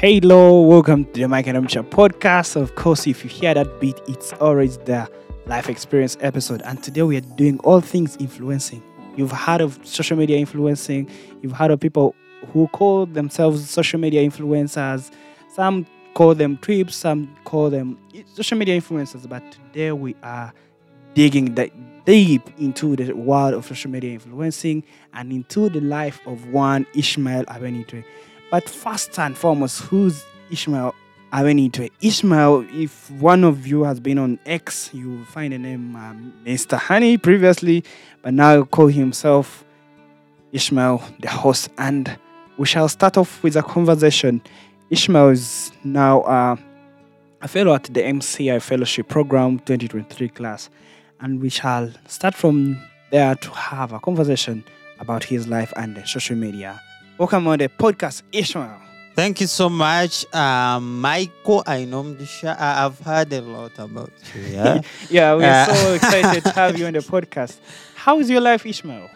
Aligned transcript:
Hello, 0.00 0.62
welcome 0.62 1.04
to 1.04 1.20
the 1.20 1.28
Mike 1.28 1.46
and 1.46 1.58
Amcha 1.58 1.86
podcast. 1.86 2.56
Of 2.56 2.74
course, 2.74 3.06
if 3.06 3.22
you 3.22 3.28
hear 3.28 3.52
that 3.52 3.80
beat, 3.82 4.00
it's 4.08 4.32
always 4.40 4.78
the 4.78 5.06
life 5.44 5.68
experience 5.68 6.16
episode. 6.22 6.62
And 6.62 6.82
today 6.82 7.02
we 7.02 7.18
are 7.18 7.20
doing 7.36 7.58
all 7.64 7.82
things 7.82 8.16
influencing. 8.16 8.82
You've 9.18 9.30
heard 9.30 9.60
of 9.60 9.78
social 9.82 10.16
media 10.16 10.38
influencing, 10.38 11.10
you've 11.42 11.52
heard 11.52 11.70
of 11.70 11.80
people 11.80 12.14
who 12.50 12.66
call 12.68 13.04
themselves 13.04 13.68
social 13.68 14.00
media 14.00 14.26
influencers. 14.26 15.10
Some 15.52 15.86
call 16.14 16.34
them 16.34 16.56
trips, 16.62 16.96
some 16.96 17.36
call 17.44 17.68
them 17.68 17.98
social 18.32 18.56
media 18.56 18.80
influencers. 18.80 19.28
But 19.28 19.42
today 19.52 19.92
we 19.92 20.16
are 20.22 20.54
digging 21.12 21.54
deep 22.06 22.48
into 22.58 22.96
the 22.96 23.12
world 23.12 23.52
of 23.52 23.66
social 23.66 23.90
media 23.90 24.14
influencing 24.14 24.82
and 25.12 25.30
into 25.30 25.68
the 25.68 25.82
life 25.82 26.26
of 26.26 26.46
one 26.46 26.86
Ishmael 26.94 27.44
Abenaitwe. 27.44 28.02
But 28.50 28.68
first 28.68 29.16
and 29.18 29.38
foremost, 29.38 29.82
who's 29.82 30.24
Ishmael 30.50 30.92
Abenaitwe? 31.32 31.90
Ishmael, 32.00 32.66
if 32.72 33.08
one 33.12 33.44
of 33.44 33.64
you 33.64 33.84
has 33.84 34.00
been 34.00 34.18
on 34.18 34.40
X, 34.44 34.90
you 34.92 35.10
will 35.10 35.24
find 35.24 35.52
the 35.52 35.58
name 35.58 35.94
um, 35.94 36.34
Mr. 36.44 36.76
Honey 36.76 37.16
previously, 37.16 37.84
but 38.22 38.34
now 38.34 38.54
he'll 38.54 38.66
call 38.66 38.88
himself 38.88 39.64
Ishmael, 40.50 41.00
the 41.20 41.28
host. 41.28 41.68
And 41.78 42.18
we 42.58 42.66
shall 42.66 42.88
start 42.88 43.16
off 43.16 43.40
with 43.44 43.54
a 43.54 43.62
conversation. 43.62 44.42
Ishmael 44.90 45.28
is 45.28 45.70
now 45.84 46.22
uh, 46.22 46.56
a 47.42 47.46
fellow 47.46 47.72
at 47.72 47.84
the 47.84 48.00
MCI 48.02 48.60
Fellowship 48.60 49.06
Program 49.08 49.60
2023 49.60 50.28
class, 50.30 50.68
and 51.20 51.40
we 51.40 51.50
shall 51.50 51.88
start 52.08 52.34
from 52.34 52.76
there 53.12 53.36
to 53.36 53.50
have 53.50 53.92
a 53.92 54.00
conversation 54.00 54.64
about 54.98 55.22
his 55.22 55.46
life 55.46 55.72
and 55.76 56.02
social 56.04 56.34
media. 56.34 56.80
Welcome 57.20 57.46
on 57.48 57.58
the 57.58 57.68
podcast, 57.68 58.22
Ishmael. 58.32 58.80
Thank 59.14 59.42
you 59.42 59.46
so 59.46 59.68
much, 59.68 60.24
uh, 60.34 60.80
Michael. 60.80 61.62
Ainomugisha. 61.66 62.56
I- 62.58 62.86
I've 62.86 62.98
heard 63.00 63.30
a 63.34 63.42
lot 63.42 63.72
about 63.78 64.10
you. 64.34 64.40
Yeah. 64.56 64.80
Yeah, 65.10 65.34
we're 65.34 65.44
Uh, 65.44 65.66
so 65.74 65.92
excited 65.94 66.44
to 66.44 66.50
have 66.52 66.78
you 66.78 66.86
on 66.86 66.94
the 66.94 67.00
podcast. 67.14 67.58
How 67.94 68.18
is 68.20 68.30
your 68.30 68.40
life, 68.40 68.64
Ishmael? 68.64 69.10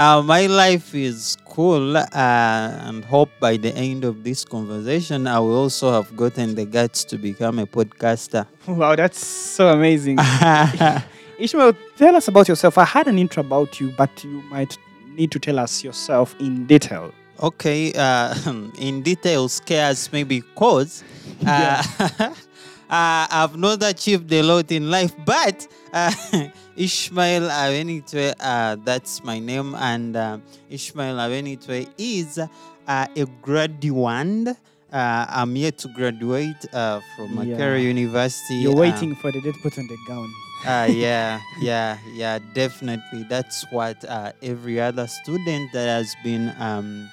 uh, 0.00 0.20
my 0.22 0.46
life 0.46 0.92
is 0.96 1.36
cool, 1.44 1.96
uh, 1.96 2.02
and 2.12 3.04
hope 3.04 3.30
by 3.38 3.56
the 3.56 3.72
end 3.76 4.02
of 4.04 4.24
this 4.24 4.44
conversation, 4.44 5.28
I 5.28 5.38
will 5.38 5.54
also 5.54 5.92
have 5.92 6.16
gotten 6.16 6.56
the 6.56 6.64
guts 6.64 7.04
to 7.04 7.16
become 7.18 7.60
a 7.60 7.66
podcaster. 7.66 8.46
Wow, 8.66 8.96
that's 8.96 9.24
so 9.24 9.68
amazing. 9.68 10.18
Ishmael, 11.38 11.74
tell 11.96 12.16
us 12.16 12.26
about 12.26 12.48
yourself. 12.48 12.76
I 12.78 12.84
had 12.84 13.06
an 13.06 13.16
intro 13.20 13.42
about 13.44 13.78
you, 13.80 13.92
but 13.96 14.10
you 14.24 14.42
might 14.50 14.76
need 15.14 15.30
to 15.30 15.38
tell 15.38 15.60
us 15.60 15.84
yourself 15.84 16.34
in 16.40 16.66
detail. 16.66 17.12
Okay, 17.40 17.92
uh, 17.94 18.34
in 18.78 19.02
detail, 19.02 19.48
scarce 19.48 20.10
maybe 20.12 20.40
cause 20.54 21.02
uh, 21.46 21.82
uh, 22.20 22.32
I've 22.88 23.56
not 23.56 23.82
achieved 23.82 24.32
a 24.32 24.42
lot 24.42 24.70
in 24.70 24.88
life, 24.90 25.12
but 25.26 25.66
uh, 25.92 26.12
Ishmael 26.76 27.42
Abenaitwe, 27.50 28.34
uh, 28.40 28.76
that's 28.84 29.22
my 29.24 29.38
name, 29.40 29.74
and 29.74 30.16
uh, 30.16 30.38
Ishmael 30.70 31.16
Abenaitwe 31.16 31.88
is 31.98 32.38
uh, 32.38 32.46
a 33.16 33.26
graduate. 33.42 34.56
Uh, 34.92 35.26
I'm 35.28 35.56
yet 35.56 35.78
to 35.78 35.88
graduate 35.88 36.64
uh, 36.72 37.00
from 37.16 37.36
Yeah. 37.36 37.56
Makerere 37.58 37.82
University. 37.82 38.54
You're 38.62 38.76
waiting 38.76 39.16
for 39.16 39.32
the 39.32 39.40
date 39.40 39.56
put 39.60 39.76
on 39.76 39.88
the 39.88 39.98
gown. 40.06 40.28
uh, 40.64 40.86
yeah, 40.88 41.40
yeah, 41.60 41.98
yeah, 42.14 42.38
definitely. 42.54 43.24
That's 43.28 43.66
what 43.72 44.02
uh, 44.08 44.32
every 44.40 44.80
other 44.80 45.08
student 45.08 45.72
that 45.72 45.88
has 45.88 46.14
been 46.22 46.54
um, 46.60 47.10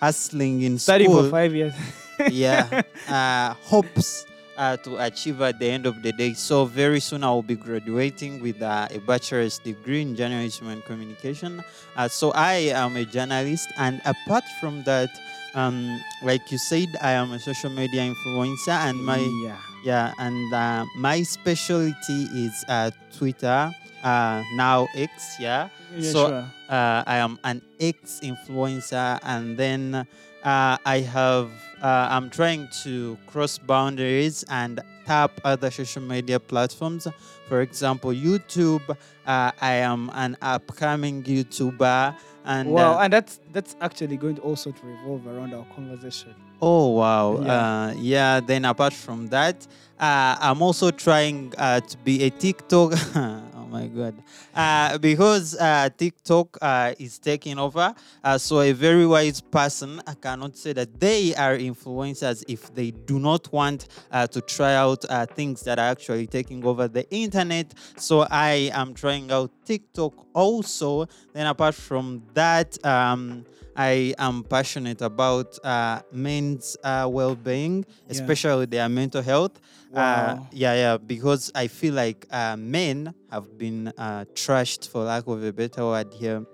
hustling 0.00 0.62
in 0.62 0.78
Study 0.78 1.04
school, 1.04 1.24
for 1.24 1.30
five 1.30 1.54
years. 1.54 1.74
yeah, 2.30 2.82
uh, 3.08 3.54
hopes 3.54 4.26
uh, 4.56 4.76
to 4.78 4.96
achieve 5.04 5.40
at 5.42 5.58
the 5.58 5.68
end 5.68 5.86
of 5.86 6.02
the 6.02 6.12
day. 6.12 6.32
So 6.34 6.64
very 6.64 7.00
soon 7.00 7.24
I 7.24 7.30
will 7.30 7.42
be 7.42 7.56
graduating 7.56 8.40
with 8.42 8.60
uh, 8.62 8.88
a 8.90 8.98
bachelor's 8.98 9.58
degree 9.58 10.02
in 10.02 10.16
journalism 10.16 10.68
and 10.68 10.84
communication. 10.84 11.62
Uh, 11.96 12.08
so 12.08 12.32
I 12.32 12.72
am 12.74 12.96
a 12.96 13.04
journalist, 13.04 13.68
and 13.78 14.00
apart 14.04 14.44
from 14.60 14.82
that, 14.84 15.10
um, 15.54 16.00
like 16.22 16.50
you 16.50 16.58
said, 16.58 16.88
I 17.00 17.12
am 17.12 17.32
a 17.32 17.38
social 17.38 17.70
media 17.70 18.02
influencer, 18.02 18.76
and 18.88 18.98
my 19.04 19.18
yeah. 19.44 19.56
yeah, 19.84 20.12
and 20.18 20.52
uh, 20.52 20.84
my 20.96 21.22
specialty 21.22 22.24
is 22.34 22.64
uh, 22.68 22.90
Twitter, 23.16 23.72
uh, 24.06 24.42
now 24.54 24.86
X. 24.94 25.36
Yeah, 25.40 25.68
Yeah, 25.96 26.12
So, 26.14 26.20
sure. 26.28 26.44
uh, 26.70 27.02
I 27.06 27.16
am 27.18 27.38
an 27.42 27.58
X 27.80 28.20
influencer, 28.22 29.18
and 29.22 29.56
then 29.58 30.06
uh, 30.44 30.76
I 30.86 31.00
have 31.12 31.50
uh, 31.82 32.08
I'm 32.14 32.30
trying 32.30 32.68
to 32.84 33.18
cross 33.26 33.58
boundaries 33.58 34.44
and 34.48 34.80
tap 35.06 35.32
other 35.44 35.70
social 35.70 36.02
media 36.02 36.38
platforms. 36.40 37.06
For 37.48 37.60
example, 37.60 38.10
YouTube. 38.12 38.82
Uh, 39.26 39.50
I 39.60 39.74
am 39.82 40.10
an 40.14 40.36
upcoming 40.40 41.22
YouTuber, 41.22 42.14
and 42.44 42.70
Wow, 42.70 42.94
uh, 42.98 43.02
and 43.02 43.12
that's 43.12 43.40
that's 43.52 43.76
actually 43.80 44.16
going 44.16 44.36
to 44.36 44.42
also 44.42 44.70
to 44.70 44.82
revolve 44.86 45.26
around 45.26 45.52
our 45.54 45.66
conversation. 45.74 46.34
Oh 46.62 46.88
wow! 46.96 47.40
Yeah. 47.42 47.52
Uh, 47.52 47.94
yeah. 47.98 48.40
Then 48.40 48.64
apart 48.64 48.94
from 48.94 49.28
that, 49.28 49.66
uh, 50.00 50.36
I'm 50.40 50.62
also 50.62 50.90
trying 50.90 51.52
uh, 51.58 51.80
to 51.80 51.96
be 51.98 52.22
a 52.24 52.30
TikTok. 52.30 52.94
my 53.76 53.86
god! 53.86 54.14
Uh, 54.54 54.98
because 54.98 55.54
uh, 55.56 55.88
TikTok 55.96 56.58
uh, 56.60 56.94
is 56.98 57.18
taking 57.18 57.58
over, 57.58 57.94
uh, 58.24 58.38
so 58.38 58.60
a 58.60 58.72
very 58.72 59.06
wise 59.06 59.40
person 59.40 60.00
cannot 60.20 60.56
say 60.56 60.72
that 60.72 60.98
they 60.98 61.34
are 61.34 61.56
influencers 61.56 62.44
if 62.48 62.74
they 62.74 62.90
do 62.90 63.18
not 63.18 63.52
want 63.52 63.88
uh, 64.10 64.26
to 64.26 64.40
try 64.40 64.74
out 64.74 65.04
uh, 65.08 65.26
things 65.26 65.62
that 65.62 65.78
are 65.78 65.90
actually 65.90 66.26
taking 66.26 66.64
over 66.64 66.88
the 66.88 67.08
internet. 67.10 67.74
So 67.96 68.26
I 68.30 68.70
am 68.72 68.94
trying 68.94 69.30
out 69.30 69.50
TikTok 69.64 70.14
also. 70.32 71.06
Then 71.32 71.46
apart 71.46 71.74
from 71.74 72.22
that. 72.34 72.84
Um, 72.84 73.44
I 73.76 74.14
am 74.18 74.42
passionate 74.44 75.02
about 75.02 75.58
uh, 75.64 76.00
men's 76.12 76.76
uh, 76.82 77.08
well-being, 77.10 77.84
Yeah. 77.86 78.12
especially 78.12 78.66
their 78.66 78.88
mental 78.88 79.22
health. 79.22 79.60
Uh, 79.92 79.96
Wow. 80.36 80.48
yeah, 80.52 80.74
yeah, 80.74 80.96
because 80.98 81.50
I 81.54 81.68
feel 81.68 81.94
like 81.94 82.26
uh, 82.30 82.56
men 82.56 83.14
have 83.30 83.56
been 83.58 83.92
uh, 83.96 84.24
trashed, 84.34 84.88
for 84.88 85.04
lack 85.04 85.26
of 85.26 85.42
a 85.44 85.52
better 85.52 85.84
word 85.84 86.12
here. 86.14 86.44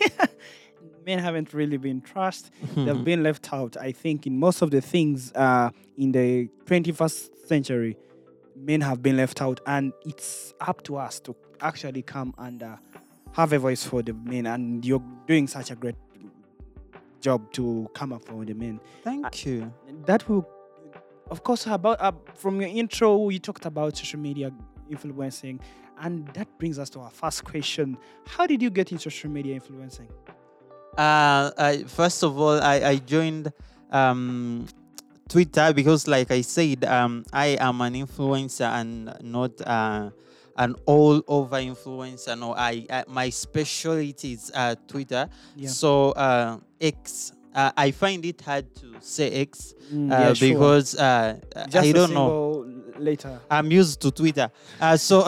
Men 1.06 1.18
haven't 1.18 1.52
really 1.52 1.76
been 1.76 2.00
trusted. 2.00 2.50
They've 2.76 3.04
been 3.04 3.22
left 3.22 3.52
out. 3.52 3.76
I 3.76 3.92
think 3.92 4.26
in 4.26 4.38
most 4.38 4.62
of 4.62 4.70
the 4.70 4.80
things 4.80 5.32
uh, 5.34 5.68
in 5.98 6.12
the 6.12 6.48
21st 6.64 7.46
century, 7.46 7.96
men 8.56 8.80
have 8.80 9.02
been 9.02 9.18
left 9.18 9.42
out, 9.42 9.60
and 9.66 9.92
it's 10.06 10.54
up 10.62 10.82
to 10.84 10.96
us 10.96 11.20
to 11.20 11.36
actually 11.60 12.00
come 12.02 12.32
and 12.38 12.62
uh, 12.62 12.76
have 13.32 13.52
a 13.52 13.58
voice 13.58 13.84
for 13.84 14.02
the 14.02 14.14
men. 14.14 14.46
And 14.46 14.82
you're 14.82 15.02
doing 15.26 15.46
such 15.46 15.70
a 15.70 15.74
great 15.76 15.96
job 17.24 17.50
to 17.52 17.88
come 17.94 18.12
up 18.12 18.22
for 18.22 18.44
the 18.44 18.54
men. 18.54 18.78
Thank 19.02 19.46
you. 19.46 19.72
That 20.04 20.28
will, 20.28 20.46
of 21.30 21.42
course, 21.42 21.66
about 21.66 22.00
uh, 22.00 22.12
from 22.34 22.60
your 22.60 22.70
intro, 22.70 23.30
you 23.30 23.38
talked 23.38 23.64
about 23.64 23.96
social 23.96 24.20
media 24.20 24.52
influencing, 24.90 25.58
and 26.00 26.28
that 26.34 26.46
brings 26.58 26.78
us 26.78 26.90
to 26.90 27.00
our 27.00 27.10
first 27.10 27.44
question: 27.44 27.96
How 28.26 28.46
did 28.46 28.60
you 28.60 28.70
get 28.70 28.92
into 28.92 29.04
social 29.04 29.30
media 29.30 29.54
influencing? 29.54 30.08
Uh, 30.98 31.50
I, 31.58 31.84
first 31.88 32.22
of 32.22 32.38
all, 32.38 32.60
I, 32.60 32.74
I 32.74 32.96
joined 32.96 33.52
um, 33.90 34.66
Twitter 35.28 35.72
because, 35.72 36.06
like 36.06 36.30
I 36.30 36.42
said, 36.42 36.84
um, 36.84 37.24
I 37.32 37.56
am 37.58 37.80
an 37.80 37.94
influencer 37.94 38.68
and 38.68 39.12
not 39.22 39.60
uh, 39.66 40.10
an 40.56 40.76
all 40.84 41.22
over 41.26 41.56
influencer. 41.56 42.38
No, 42.38 42.54
I, 42.54 42.86
I 42.90 43.04
my 43.08 43.30
specialty 43.30 44.32
is 44.32 44.52
uh, 44.54 44.76
Twitter. 44.86 45.28
Yeah. 45.56 45.68
So 45.68 46.12
uh, 46.12 46.58
X. 46.84 47.32
Uh, 47.54 47.70
I 47.76 47.92
find 47.92 48.24
it 48.24 48.40
hard 48.40 48.74
to 48.76 48.96
say 49.00 49.30
X 49.30 49.74
Mm, 49.92 50.10
uh, 50.10 50.14
yeah, 50.14 50.32
sure. 50.34 50.48
because 50.48 50.96
uh, 50.96 51.38
I 51.74 51.92
don't 51.92 52.12
know. 52.14 52.66
Later. 52.98 53.40
I'm 53.50 53.70
used 53.70 54.00
to 54.02 54.10
Twitter. 54.10 54.50
Uh, 54.80 54.96
so, 54.96 55.26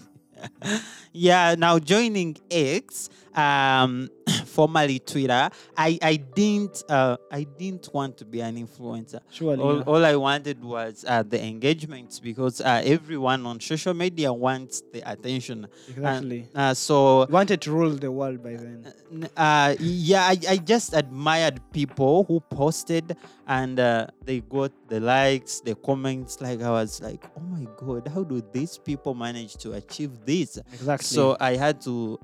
yeah, 1.12 1.54
now 1.56 1.78
joining 1.78 2.36
X, 2.50 3.08
um, 3.36 4.08
formerly 4.46 4.98
Twitter, 4.98 5.50
I, 5.76 5.98
I 6.02 6.16
didn't 6.16 6.82
uh, 6.88 7.16
I 7.30 7.44
didn't 7.44 7.88
want 7.92 8.16
to 8.18 8.24
be 8.24 8.40
an 8.40 8.56
influencer. 8.56 9.20
Surely. 9.30 9.62
All, 9.62 9.76
yeah. 9.76 9.82
all 9.84 10.04
I 10.04 10.16
wanted 10.16 10.64
was 10.64 11.04
uh, 11.06 11.22
the 11.22 11.42
engagements 11.44 12.18
because 12.18 12.60
uh, 12.60 12.82
everyone 12.84 13.44
on 13.46 13.60
social 13.60 13.94
media 13.94 14.32
wants 14.32 14.82
the 14.92 15.08
attention. 15.10 15.66
exactly. 15.88 16.48
Uh, 16.54 16.74
so 16.74 17.26
You 17.28 17.32
wanted 17.34 17.60
to 17.62 17.72
rule 17.72 17.90
the 17.90 18.10
world 18.10 18.42
by 18.42 18.56
then. 18.56 18.92
N- 19.12 19.28
uh, 19.36 19.74
yeah, 19.78 20.22
I, 20.24 20.38
I 20.48 20.56
just 20.56 20.94
admired 20.94 21.60
people 21.72 22.24
who 22.24 22.40
posted 22.40 23.16
and 23.46 23.78
uh, 23.78 24.06
they 24.24 24.40
got 24.40 24.72
the 24.88 25.00
likes, 25.00 25.60
the 25.60 25.74
comments. 25.74 26.40
Like 26.40 26.62
I 26.62 26.70
was 26.70 27.00
like, 27.02 27.24
oh 27.36 27.40
my 27.42 27.66
god, 27.76 28.08
how 28.08 28.24
do 28.24 28.42
these 28.52 28.78
people 28.78 29.14
manage 29.14 29.56
to 29.58 29.72
achieve 29.72 30.12
this? 30.24 30.56
Exactly. 30.72 31.06
So 31.06 31.36
I 31.38 31.56
had 31.56 31.80
to 31.82 32.18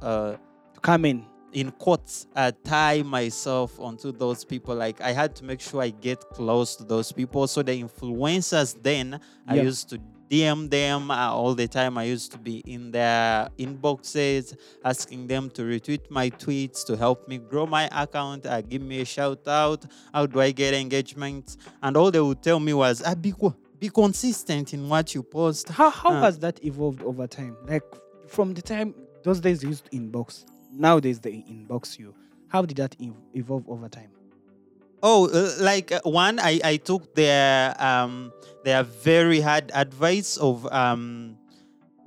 come 0.83 1.05
in. 1.07 1.25
in 1.55 1.71
quotes, 1.73 2.27
uh, 2.35 2.51
tie 2.65 3.03
myself 3.03 3.79
onto 3.79 4.11
those 4.11 4.43
people. 4.43 4.75
Like 4.75 5.03
I 5.03 5.13
had 5.13 5.37
to 5.37 5.45
make 5.45 5.61
sure 5.61 5.83
I 5.83 5.91
get 5.91 6.19
close 6.31 6.77
to 6.77 6.85
those 6.85 7.13
people. 7.13 7.47
So 7.47 7.63
the 7.63 7.73
influencers 7.83 8.75
then, 8.83 9.21
I 9.47 9.57
used 9.65 9.91
to 9.91 9.99
DM 10.31 10.71
them 10.71 11.11
uh, 11.11 11.31
all 11.31 11.55
the 11.55 11.69
time. 11.69 11.99
I 11.99 12.05
used 12.05 12.33
to 12.33 12.39
be 12.39 12.61
in 12.67 12.91
their 12.91 13.51
inboxes, 13.59 14.57
asking 14.83 15.27
them 15.27 15.51
to 15.51 15.63
retweet 15.63 16.11
my 16.11 16.31
tweets 16.31 16.87
to 16.87 16.97
help 16.97 17.29
me 17.29 17.37
grow 17.37 17.67
my 17.67 17.87
account, 17.93 18.47
uh, 18.47 18.63
give 18.63 18.81
me 18.81 19.03
a 19.03 19.05
shout 19.05 19.47
out. 19.47 19.85
How 20.15 20.25
do 20.25 20.41
I 20.41 20.53
get 20.53 20.73
engagement? 20.73 21.59
And 21.83 21.99
all 21.99 22.11
they 22.11 22.21
would 22.21 22.43
tell 22.43 22.61
me 22.61 22.73
was, 22.73 23.03
ah, 23.05 23.15
be, 23.15 23.35
be 23.79 23.91
consistent 23.91 24.73
in 24.73 24.89
what 24.89 25.15
you 25.15 25.23
post. 25.23 25.69
How 25.69 25.91
how 25.91 26.13
Uh, 26.13 26.23
has 26.23 26.39
that 26.39 26.65
evolved 26.65 27.03
over 27.03 27.27
time? 27.27 27.59
Like 27.69 27.85
from 28.27 28.55
the 28.55 28.63
time 28.63 28.95
those 29.23 29.41
days 29.41 29.63
you 29.63 29.69
used 29.69 29.91
inbox, 29.93 30.47
nowadays 30.73 31.21
they 31.21 31.33
inbox 31.33 31.99
you. 31.99 32.15
How 32.49 32.63
did 32.63 32.77
that 32.79 32.97
evolve 33.35 33.69
over 33.69 33.89
time? 33.89 34.11
Oh, 35.03 35.29
uh, 35.29 35.53
like 35.61 35.91
uh, 35.91 36.01
one, 36.05 36.39
I, 36.39 36.61
I 36.63 36.77
took 36.77 37.15
their 37.15 37.75
um 37.83 38.33
their 38.65 38.83
very 38.83 39.41
hard 39.41 39.71
advice 39.75 40.37
of 40.37 40.67
um 40.73 41.39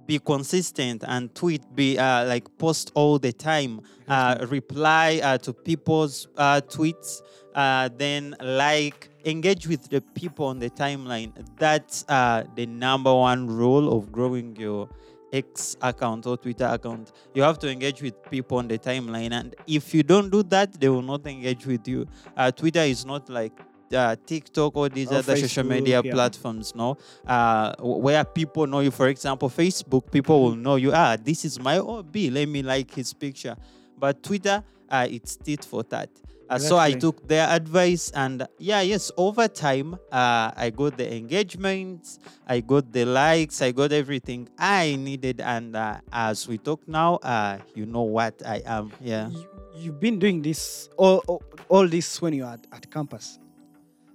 be 0.05 0.19
consistent 0.19 1.03
and 1.07 1.33
tweet, 1.33 1.63
be 1.75 1.97
uh, 1.97 2.25
like 2.25 2.45
post 2.57 2.91
all 2.93 3.17
the 3.17 3.33
time, 3.33 3.81
uh, 4.07 4.45
reply 4.49 5.19
uh, 5.23 5.37
to 5.39 5.51
people's 5.51 6.27
uh, 6.37 6.61
tweets, 6.61 7.21
uh, 7.55 7.89
then 7.97 8.35
like 8.41 9.09
engage 9.25 9.67
with 9.67 9.89
the 9.89 10.01
people 10.13 10.45
on 10.45 10.59
the 10.59 10.69
timeline. 10.69 11.33
That's 11.57 12.05
uh, 12.07 12.43
the 12.55 12.65
number 12.67 13.13
one 13.13 13.47
rule 13.47 13.97
of 13.97 14.11
growing 14.11 14.55
your 14.57 14.89
X 15.35 15.75
account 15.81 16.25
or 16.25 16.37
Twitter 16.37 16.65
account. 16.65 17.11
You 17.33 17.43
have 17.43 17.59
to 17.59 17.69
engage 17.69 18.01
with 18.01 18.13
people 18.29 18.57
on 18.57 18.67
the 18.67 18.77
timeline, 18.79 19.31
and 19.31 19.55
if 19.67 19.93
you 19.93 20.03
don't 20.03 20.29
do 20.29 20.43
that, 20.43 20.73
they 20.79 20.89
will 20.89 21.01
not 21.01 21.25
engage 21.27 21.65
with 21.65 21.87
you. 21.87 22.07
Uh, 22.35 22.51
Twitter 22.51 22.79
is 22.81 23.05
not 23.05 23.29
like 23.29 23.59
uh, 23.93 24.15
TikTok 24.25 24.75
or 24.75 24.89
these 24.89 25.11
Or 25.11 25.15
other 25.15 25.35
social 25.35 25.63
media 25.65 26.01
yeah. 26.03 26.11
platforms, 26.11 26.73
no, 26.75 26.97
uh, 27.27 27.75
where 27.79 28.23
people 28.23 28.67
know 28.67 28.79
you. 28.79 28.91
For 28.91 29.07
example, 29.07 29.49
Facebook, 29.49 30.09
people 30.11 30.41
will 30.43 30.55
know 30.55 30.75
you. 30.75 30.91
Ah, 30.93 31.17
this 31.21 31.45
is 31.45 31.59
my 31.59 31.79
OB. 31.79 32.15
Let 32.31 32.47
me 32.47 32.61
like 32.61 32.91
his 32.91 33.13
picture. 33.13 33.55
But 33.97 34.23
Twitter, 34.23 34.63
uh, 34.89 35.07
it's 35.09 35.35
tit 35.35 35.63
for 35.65 35.83
tat. 35.83 36.09
Uh, 36.47 36.59
So 36.59 36.77
I 36.77 36.93
took 36.93 37.27
their 37.27 37.49
advice, 37.49 38.11
and 38.13 38.47
yeah, 38.59 38.81
yes, 38.81 39.11
over 39.17 39.47
time, 39.47 39.95
uh, 40.11 40.51
I 40.55 40.71
got 40.75 40.97
the 40.97 41.07
engagements, 41.15 42.19
I 42.47 42.61
got 42.61 42.91
the 42.93 43.05
likes, 43.05 43.61
I 43.61 43.71
got 43.71 43.91
everything 43.91 44.47
I 44.57 44.95
needed. 44.95 45.41
And 45.41 45.75
uh, 45.75 46.01
as 46.11 46.47
we 46.47 46.57
talk 46.57 46.87
now, 46.87 47.15
uh, 47.23 47.57
you 47.73 47.85
know 47.85 48.03
what 48.03 48.41
I 48.45 48.61
am. 48.65 48.91
Yeah. 49.01 49.29
You, 49.29 49.45
you've 49.75 49.99
been 49.99 50.19
doing 50.19 50.41
this 50.41 50.89
all, 50.97 51.23
all, 51.27 51.41
all 51.67 51.87
this 51.87 52.21
when 52.21 52.33
you're 52.33 52.47
at, 52.47 52.65
at 52.71 52.91
campus. 52.91 53.39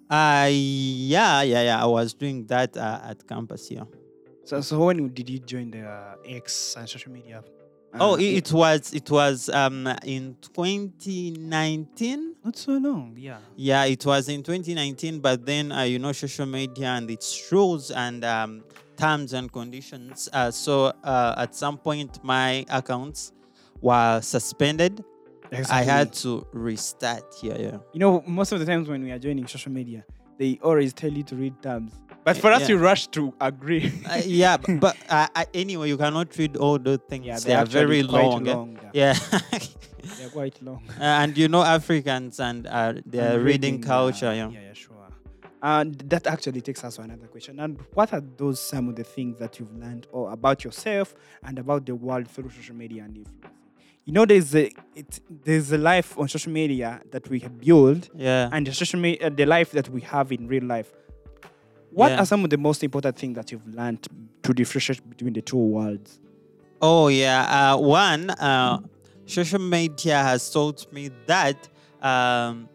Uh, 0.09 0.49
yeah, 0.51 1.43
yeah, 1.43 1.63
yeah. 1.63 1.83
I 1.83 1.87
was 1.87 2.15
doing 2.15 2.47
that 2.47 2.77
uh, 2.77 3.01
at 3.11 3.27
campus. 3.27 3.71
Yeah. 3.71 3.85
So, 4.45 4.61
so 4.61 4.79
when 4.79 5.09
did 5.15 5.29
you 5.31 5.39
join 5.39 5.71
the 5.71 5.83
uh, 5.83 6.15
X 6.25 6.75
and 6.79 6.89
social 6.89 7.13
media? 7.13 7.43
Oh, 7.99 8.15
Uh, 8.15 8.17
it, 8.19 8.23
it 8.49 8.53
was 8.53 8.95
it 8.95 9.11
was 9.11 9.49
um 9.49 9.87
in 10.05 10.37
2019. 10.43 12.35
not 12.45 12.57
so 12.57 12.73
long. 12.79 13.15
Yeah. 13.19 13.39
Yeah, 13.57 13.85
it 13.85 14.05
was 14.07 14.29
in 14.29 14.43
2019. 14.43 15.21
But 15.21 15.45
then 15.45 15.73
uh, 15.73 15.83
you 15.83 15.99
know 15.99 16.13
social 16.13 16.47
media 16.47 16.89
and 16.89 17.11
its 17.11 17.51
rules 17.53 17.91
and 17.91 18.25
um, 18.25 18.63
terms 18.97 19.33
and 19.33 19.51
conditions. 19.53 20.29
Uh, 20.33 20.51
so 20.51 20.93
uh, 21.05 21.35
at 21.37 21.55
some 21.55 21.79
point 21.79 22.23
my 22.23 22.65
accounts 22.71 23.33
were 23.81 24.21
suspended. 24.23 25.05
I 25.69 25.83
had 25.83 26.13
to 26.23 26.47
restart. 26.53 27.25
Yeah, 27.43 27.59
yeah. 27.59 27.79
You 27.93 27.99
know, 28.01 28.23
most 28.25 28.53
of 28.53 28.61
the 28.61 28.67
times 28.67 28.89
when 28.89 29.03
we 29.03 29.11
are 29.11 29.19
joining 29.19 29.49
social 29.49 29.73
media, 29.73 30.05
they 30.39 30.61
always 30.63 30.93
tell 30.93 31.11
you 31.13 31.25
to 31.25 31.35
read 31.35 31.61
terms. 31.61 31.93
But 32.25 32.37
for 32.37 32.51
us, 32.53 32.63
Yeah. 32.63 32.69
you 32.69 32.79
rush 32.79 33.07
to 33.09 33.33
agree. 33.41 33.93
Uh, 34.11 34.21
yeah, 34.27 34.57
b- 34.59 34.75
but 34.77 34.97
uh, 35.09 35.27
uh, 35.35 35.45
anyway, 35.55 35.89
you 35.89 35.97
cannot 35.97 36.37
read 36.37 36.57
all 36.57 36.79
those 36.79 36.99
things. 37.09 37.25
yeah, 37.27 37.39
they 37.39 37.55
they're 37.55 37.65
very 37.65 38.03
quite 38.05 38.23
long. 38.25 38.49
eh? 38.49 38.53
long. 38.55 38.79
Yeah. 38.93 39.15
Yeah. 39.53 39.59
They're 40.19 40.31
quite 40.31 40.61
long. 40.63 40.83
Uh, 40.99 41.03
and 41.23 41.37
you 41.37 41.47
know 41.49 41.63
Africans 41.63 42.41
and 42.41 42.67
uh, 42.67 42.95
their 43.07 43.35
And 43.37 43.45
reading, 43.45 43.77
yeah, 43.81 43.87
culture. 43.87 44.35
Yeah. 44.35 44.49
Yeah, 44.51 44.61
yeah, 44.69 44.73
sure. 44.73 44.97
And 45.63 45.95
that 46.13 46.27
actually 46.27 46.63
takes 46.63 46.83
us 46.85 46.97
to 46.97 47.03
another 47.03 47.27
question. 47.27 47.61
And 47.61 47.79
what 47.95 48.13
are 48.15 48.23
those 48.37 48.59
some 48.61 48.89
of 48.89 48.97
the 48.97 49.05
things 49.05 49.39
that 49.39 49.59
you've 49.59 49.75
learned 49.77 50.07
or 50.11 50.33
about 50.33 50.65
yourself 50.65 51.15
and 51.45 51.59
about 51.59 51.85
the 51.87 51.95
world 51.95 52.29
through 52.29 52.51
social 52.51 52.75
media 52.75 53.05
and 53.05 53.17
influencing? 53.19 53.51
You 54.07 54.13
know, 54.15 54.25
there's 54.25 54.55
a 54.55 54.71
it, 54.97 55.21
there's 55.45 55.71
a 55.71 55.79
life 55.79 56.19
on 56.19 56.29
social 56.29 56.53
media 56.53 57.01
that 57.13 57.29
we 57.29 57.39
have 57.41 57.61
built, 57.61 58.09
Yeah. 58.15 58.49
and 58.53 58.67
the 58.67 58.73
social 58.73 58.99
media, 58.99 59.31
the 59.31 59.47
life 59.47 59.71
that 59.73 59.89
we 59.91 60.01
have 60.01 60.33
in 60.33 60.49
real 60.49 60.65
life. 60.65 60.91
What 61.93 62.11
Yeah. 62.13 62.21
are 62.21 62.27
some 62.27 62.45
of 62.45 62.51
the 62.51 62.57
most 62.59 62.83
important 62.85 63.17
things 63.19 63.35
that 63.37 63.51
you've 63.53 63.67
learned 63.75 64.07
to 64.43 64.55
differentiate 64.55 65.09
between 65.09 65.33
the 65.35 65.43
two 65.43 65.57
worlds? 65.57 66.19
Oh 66.81 67.09
yeah. 67.09 67.75
Uh, 67.75 67.79
one, 67.79 68.31
uh, 68.31 68.79
social 69.27 69.59
media 69.61 70.23
has 70.23 70.51
taught 70.51 70.91
me 70.93 71.11
that 71.27 71.69
um, 72.03 72.69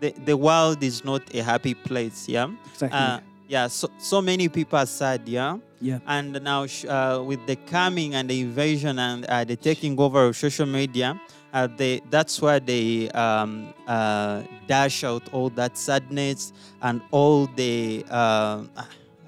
the 0.00 0.12
the 0.24 0.36
world 0.36 0.82
is 0.82 1.04
not 1.04 1.22
a 1.34 1.42
happy 1.42 1.74
place. 1.74 2.28
Yeah. 2.28 2.50
Exactly. 2.72 2.98
Uh, 2.98 3.20
yeah. 3.48 3.66
So 3.68 3.88
so 3.98 4.20
many 4.20 4.48
people 4.48 4.78
are 4.78 4.86
sad. 4.86 5.26
Yeah. 5.28 5.58
yeah. 5.80 6.00
And 6.06 6.40
now, 6.42 6.66
sh- 6.66 6.84
uh, 6.84 7.22
with 7.24 7.46
the 7.46 7.56
coming 7.56 8.14
and 8.14 8.28
the 8.28 8.40
invasion 8.40 8.98
and 8.98 9.24
uh, 9.26 9.44
the 9.44 9.56
taking 9.56 9.98
over 9.98 10.26
of 10.26 10.36
social 10.36 10.66
media, 10.66 11.18
uh, 11.52 11.66
they, 11.76 12.00
that's 12.10 12.40
where 12.42 12.60
they 12.60 13.08
um, 13.10 13.72
uh, 13.86 14.42
dash 14.66 15.04
out 15.04 15.22
all 15.32 15.50
that 15.50 15.76
sadness 15.78 16.52
and 16.82 17.00
all 17.10 17.46
the, 17.56 18.04
uh, 18.10 18.62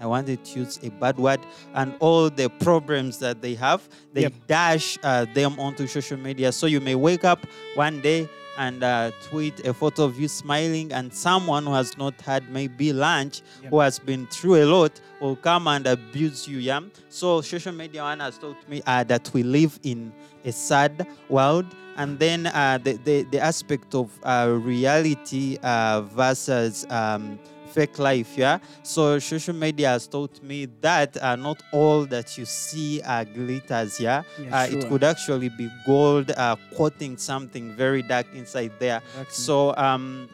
I 0.01 0.07
wanted 0.07 0.45
to 0.45 0.59
use 0.61 0.79
a 0.83 0.91
bad 0.91 1.19
word, 1.19 1.41
and 1.75 1.95
all 2.01 2.31
the 2.31 2.49
problems 2.49 3.19
that 3.19 3.43
they 3.43 3.55
have, 3.55 3.87
they 4.15 4.23
Yep. 4.23 4.33
dash 4.47 4.99
uh, 5.03 5.27
them 5.35 5.59
onto 5.61 5.87
social 5.87 6.17
media. 6.19 6.53
So 6.53 6.67
you 6.67 6.81
may 6.81 6.95
wake 6.95 7.25
up 7.25 7.47
one 7.75 8.01
day 8.01 8.29
and 8.59 8.83
uh, 8.83 9.11
tweet 9.29 9.67
a 9.67 9.73
photo 9.73 10.05
of 10.05 10.19
you 10.21 10.29
smiling, 10.29 10.93
and 10.93 11.13
someone 11.13 11.65
who 11.65 11.73
has 11.75 11.97
not 11.99 12.19
had 12.23 12.51
maybe 12.51 12.93
lunch, 12.93 13.43
Yep. 13.63 13.71
who 13.71 13.81
has 13.81 13.99
been 13.99 14.27
through 14.27 14.65
a 14.65 14.67
lot, 14.67 14.99
will 15.21 15.37
come 15.37 15.67
and 15.69 15.87
abuse 15.87 16.49
you. 16.49 16.59
Yeah. 16.59 16.81
So 17.11 17.41
social 17.43 17.73
media 17.73 18.03
one 18.03 18.21
has 18.21 18.39
taught 18.39 18.57
me 18.69 18.83
uh, 18.87 19.05
that 19.05 19.31
we 19.35 19.43
live 19.43 19.79
in 19.83 20.12
a 20.47 20.53
sad 20.53 21.07
world, 21.29 21.67
and 22.00 22.19
then 22.19 22.40
uh, 22.47 22.78
the, 22.85 22.92
the 23.07 23.16
the 23.35 23.40
aspect 23.50 23.95
of 23.95 24.09
uh, 24.23 24.49
reality 24.73 25.59
uh, 25.62 26.00
versus 26.21 26.87
um, 26.90 27.38
fake 27.75 27.99
life. 27.99 28.30
Yeah. 28.37 28.59
So 28.83 29.19
social 29.21 29.54
media 29.54 29.88
has 29.95 30.07
taught 30.09 30.42
me 30.42 30.66
that 30.80 31.11
uh, 31.23 31.37
not 31.37 31.59
all 31.73 32.00
that 32.14 32.37
you 32.38 32.45
see 32.45 33.00
are 33.02 33.25
glitters. 33.25 34.00
Yeah. 34.00 34.23
Yeah, 34.38 34.57
Uh, 34.62 34.66
It 34.75 34.88
could 34.88 35.04
actually 35.04 35.50
be 35.50 35.69
gold 35.87 36.28
uh, 36.33 36.57
coating 36.76 37.16
something 37.19 37.76
very 37.76 38.02
dark 38.02 38.26
inside 38.35 38.73
there. 38.80 39.00
So 39.28 39.54
um, 39.76 40.28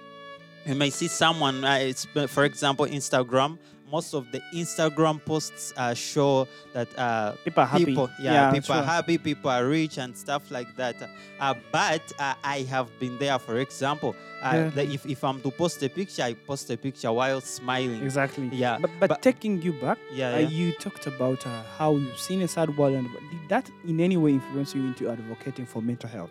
you 0.65 0.75
may 0.75 0.91
see 0.91 1.09
someone, 1.09 1.65
uh, 1.65 1.79
it's, 1.91 2.07
for 2.37 2.45
example, 2.45 2.87
Instagram. 2.87 3.59
Most 3.91 4.15
of 4.15 4.31
the 4.33 4.41
Instagram 4.53 5.25
posts 5.25 5.73
uh, 5.77 5.95
show 5.95 6.49
that 6.73 6.89
uh, 6.99 7.33
people 7.45 7.63
are 7.63 7.67
happy. 7.67 7.85
people, 7.85 8.11
yeah, 8.21 8.51
people 8.51 8.75
sure. 8.75 8.83
are 8.83 8.85
happy, 8.85 9.17
people 9.17 9.49
are 9.51 9.65
rich, 9.65 9.99
and 9.99 10.17
stuff 10.17 10.51
like 10.51 10.75
that. 10.77 10.97
Uh, 11.39 11.55
but 11.71 12.03
uh, 12.19 12.35
I 12.43 12.63
have 12.69 12.89
been 12.99 13.17
there. 13.19 13.39
For 13.39 13.59
example, 13.61 14.17
uh, 14.43 14.51
Yeah. 14.55 14.69
the- 14.71 14.91
if 14.93 15.07
if 15.07 15.23
I'm 15.23 15.41
to 15.43 15.51
post 15.53 15.83
a 15.85 15.89
picture, 15.89 16.25
I 16.25 16.35
post 16.35 16.69
a 16.71 16.77
picture 16.77 17.13
while 17.13 17.41
smiling. 17.41 18.03
Exactly. 18.03 18.49
Yeah, 18.53 18.79
But, 18.81 18.91
but, 18.99 19.09
but- 19.11 19.23
taking 19.23 19.63
you 19.63 19.73
back, 19.75 19.99
Yeah, 20.13 20.35
uh, 20.35 20.39
yeah. 20.39 20.49
you 20.49 20.73
talked 20.73 21.07
about 21.07 21.47
uh, 21.47 21.63
how 21.79 21.95
you've 21.97 22.19
seen 22.19 22.43
a 22.43 22.49
sad 22.49 22.77
world, 22.77 22.95
and 22.95 23.07
did 23.31 23.49
that 23.51 23.71
in 23.87 24.01
any 24.01 24.17
way 24.17 24.33
influence 24.33 24.75
you 24.75 24.83
into 24.85 25.09
advocating 25.09 25.65
for 25.67 25.81
mental 25.81 26.11
health? 26.11 26.31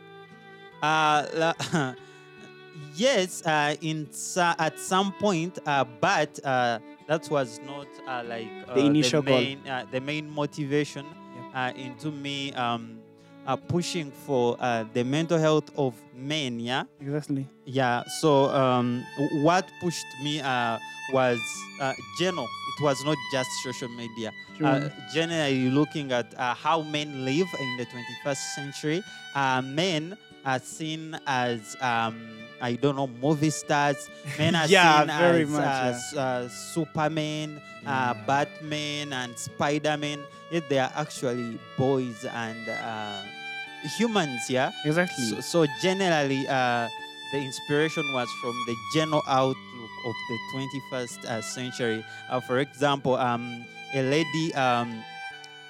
Uh, 0.83 1.53
yes, 2.95 3.45
uh, 3.45 3.75
in 3.81 4.07
at 4.59 4.77
some 4.79 5.13
point, 5.13 5.57
uh, 5.65 5.83
but 6.01 6.37
uh, 6.43 6.79
that 7.07 7.29
was 7.29 7.59
not 7.65 7.87
uh, 8.07 8.23
like 8.25 8.49
uh, 8.69 8.73
initial 8.75 9.21
goal. 9.21 9.37
main, 9.37 9.67
uh, 9.67 9.85
the 9.91 10.01
main 10.01 10.29
motivation 10.29 11.05
uh, 11.53 11.71
into 11.75 12.11
me 12.11 12.51
um, 12.53 12.99
uh, 13.45 13.55
pushing 13.55 14.11
for 14.11 14.57
uh, 14.59 14.83
the 14.93 15.03
mental 15.03 15.37
health 15.37 15.69
of 15.77 15.93
men. 16.15 16.59
Yeah, 16.59 16.83
Exactly. 16.99 17.47
yeah. 17.65 18.03
So 18.21 18.49
um, 18.49 19.03
what 19.43 19.67
pushed 19.81 20.05
me 20.23 20.41
uh, 20.41 20.77
was 21.13 21.39
uh, 21.81 21.93
general. 22.19 22.47
It 22.77 22.83
was 22.83 23.03
not 23.05 23.17
just 23.31 23.49
social 23.63 23.89
media. 23.89 24.31
Uh, 24.61 24.89
generally, 25.13 25.69
looking 25.69 26.11
at 26.11 26.33
uh, 26.39 26.53
how 26.53 26.81
men 26.81 27.25
live 27.25 27.47
in 27.59 27.77
the 27.77 27.85
21st 27.85 28.43
century, 28.55 29.03
uh, 29.35 29.61
men 29.61 30.17
are 30.45 30.59
seen 30.59 31.17
as 31.27 31.75
um, 31.81 32.15
I 32.61 32.73
don't 32.75 32.95
know 32.95 33.07
movie 33.07 33.49
stars. 33.49 34.09
Men 34.37 34.55
are 34.59 34.67
Yeah, 34.67 34.99
seen 35.05 35.07
very 35.17 35.43
as 35.43 35.49
much, 35.49 35.61
uh, 35.65 35.99
yeah. 36.15 36.21
uh, 36.21 36.49
Superman, 36.49 37.61
uh, 37.85 38.13
Batman, 38.25 39.13
and 39.13 39.37
Spider-Man. 39.37 40.19
Yet 40.51 40.69
they 40.69 40.79
are 40.79 40.91
actually 40.95 41.59
boys 41.77 42.23
and 42.25 42.69
uh, 42.69 43.21
humans, 43.97 44.49
yeah. 44.49 44.71
Exactly. 44.85 45.25
So, 45.25 45.39
so 45.41 45.67
generally, 45.81 46.47
uh, 46.47 46.87
the 47.31 47.39
inspiration 47.39 48.03
was 48.13 48.29
from 48.41 48.53
the 48.67 48.75
general 48.93 49.21
outlook 49.27 49.57
of 50.05 50.15
the 50.29 50.37
21st 50.53 51.25
uh, 51.25 51.41
century. 51.41 52.05
Uh, 52.29 52.39
for 52.39 52.59
example, 52.59 53.15
um, 53.15 53.65
a 53.93 54.01
lady 54.03 54.53
um, 54.53 55.03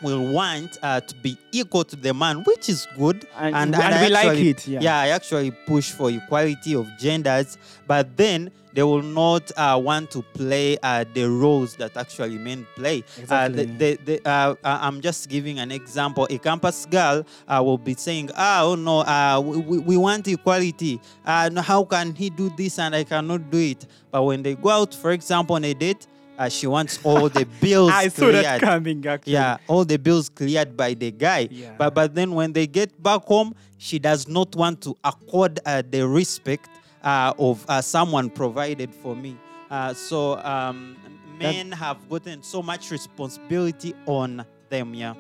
will 0.02 0.28
want 0.28 0.78
uh, 0.84 1.00
to 1.02 1.16
be 1.16 1.38
equal 1.52 1.84
to 1.86 1.96
the 1.96 2.14
man, 2.14 2.44
which 2.44 2.70
is 2.70 2.88
good. 2.98 3.26
and, 3.38 3.56
and- 3.56 3.76
and, 3.76 3.84
and 3.84 3.96
I 3.96 4.04
we 4.04 4.10
like 4.10 4.38
it. 4.40 4.68
Yeah. 4.68 4.80
Yeah, 4.82 5.00
I 5.00 5.08
actually 5.10 5.52
push 5.52 5.92
for 5.92 6.10
equality 6.12 6.76
of 6.76 6.88
genders, 7.00 7.58
but 7.88 8.16
then 8.18 8.52
they 8.74 8.84
will 8.84 9.02
not 9.02 9.50
uh, 9.58 9.80
want 9.82 10.12
to 10.12 10.22
play 10.22 10.78
uh, 10.84 11.06
the 11.14 11.24
roles 11.30 11.78
that 11.78 11.96
actually 11.96 12.38
men 12.38 12.68
play. 12.76 12.98
Exactly. 13.18 13.64
Uh, 13.64 13.66
the, 13.78 13.96
the, 13.96 14.20
the, 14.20 14.30
uh, 14.30 14.56
uh, 14.66 14.80
I'm 14.82 15.00
just 15.00 15.30
giving 15.30 15.60
an 15.60 15.72
example. 15.72 16.28
A 16.30 16.38
campus 16.38 16.86
girl 16.86 17.26
uh, 17.48 17.62
will 17.64 17.78
be 17.78 17.94
saying, 17.94 18.32
ah, 18.36 18.64
oh 18.64 18.76
no, 18.76 19.00
uh, 19.00 19.40
we, 19.40 19.58
we- 19.60 19.80
we 19.80 19.98
want 19.98 20.28
equality. 20.28 21.00
Uh, 21.26 21.62
how 21.62 21.86
can 21.86 22.14
he 22.14 22.30
do 22.30 22.50
this 22.58 22.78
and 22.80 22.94
I 22.94 23.06
cannot 23.06 23.50
do 23.50 23.60
it? 23.60 23.88
But 24.12 24.24
when 24.24 24.44
they 24.44 24.56
go 24.56 24.70
out, 24.70 24.94
for 24.94 25.12
example, 25.12 25.56
on 25.56 25.64
a 25.64 25.74
date, 25.74 26.06
uh, 26.38 26.50
she 26.50 26.68
wants 26.68 27.00
all 27.04 27.30
the 27.30 27.46
bills 27.62 27.92
cleared. 27.92 28.06
I 28.06 28.08
saw 28.10 28.16
cleared. 28.30 28.46
that 28.46 28.62
coming. 28.62 29.06
Actually. 29.06 29.34
Yeah, 29.34 29.58
all 29.68 29.86
the 29.86 29.98
bills 29.98 30.30
cleared 30.30 30.76
by 30.76 30.94
the 30.94 31.12
guy. 31.12 31.48
Yeah. 31.52 31.76
But 31.78 31.94
but 31.94 32.16
then 32.16 32.34
when 32.36 32.54
they 32.54 32.68
get 32.68 33.02
back 33.02 33.24
home, 33.24 33.56
she 33.78 34.00
does 34.00 34.28
not 34.28 34.56
want 34.56 34.82
to 34.82 34.96
accord 35.04 35.60
uh, 35.66 35.82
the 35.90 36.08
respect 36.08 36.70
uh, 37.04 37.34
of 37.38 37.66
uh, 37.68 37.82
someone 37.82 38.30
provided 38.30 38.94
for 38.94 39.16
me. 39.16 39.38
Uh, 39.70 39.94
so 39.94 40.38
um, 40.44 40.96
men 41.40 41.72
have 41.72 42.08
gotten 42.10 42.44
so 42.44 42.62
much 42.62 42.92
responsibility 42.92 43.94
on 44.06 44.46
them. 44.70 44.94
Yeah. 44.94 45.14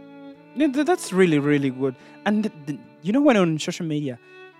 That's 0.57 1.11
really 1.11 1.37
really 1.37 1.69
good 1.69 1.95
and 2.25 2.43
th- 2.43 2.53
th- 2.65 2.79
you 3.01 3.11
know 3.11 3.19
when 3.21 3.35
on 3.35 3.59
social 3.59 3.85
media 3.85 4.17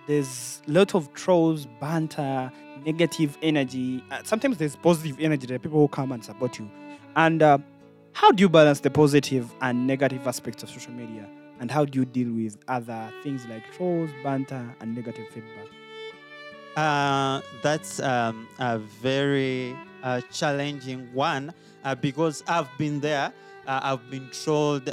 there's 0.08 0.62
a 0.68 0.72
lot 0.72 0.96
of 0.96 1.12
trolls 1.14 1.66
banter 1.80 2.52
negative 2.86 3.38
energy 3.42 4.04
uh, 4.12 4.20
sometimes 4.24 4.58
there's 4.58 4.76
positive 4.76 5.20
energy 5.20 5.48
there 5.48 5.56
are 5.56 5.60
people 5.60 5.80
who 5.80 5.88
come 5.88 6.12
and 6.12 6.24
support 6.24 6.58
you 6.60 6.70
and 7.16 7.42
uh, 7.42 7.58
how 8.14 8.32
do 8.32 8.42
you 8.42 8.50
balance 8.50 8.80
the 8.82 8.90
positive 8.90 9.52
and 9.62 9.88
negative 9.88 10.28
aspects 10.28 10.64
of 10.64 10.70
social 10.70 10.94
media 10.94 11.28
and 11.60 11.72
how 11.72 11.86
do 11.86 12.00
you 12.00 12.06
deal 12.06 12.32
with 12.32 12.58
other 12.68 13.12
things 13.24 13.46
like 13.48 13.64
trolls 13.74 14.10
banter 14.24 14.76
and 14.82 14.96
negative 14.96 15.26
feedback 15.34 15.68
Uh, 16.76 17.40
that's 17.64 18.02
um, 18.02 18.48
a 18.60 18.78
very 18.80 19.74
uh, 20.04 20.20
challenging 20.32 21.08
one 21.14 21.54
uh, 21.86 21.96
because 21.96 22.44
I've 22.48 22.68
been 22.78 23.00
there. 23.00 23.32
Uh, 23.66 23.80
I've 23.82 24.10
been 24.12 24.30
trolled 24.32 24.86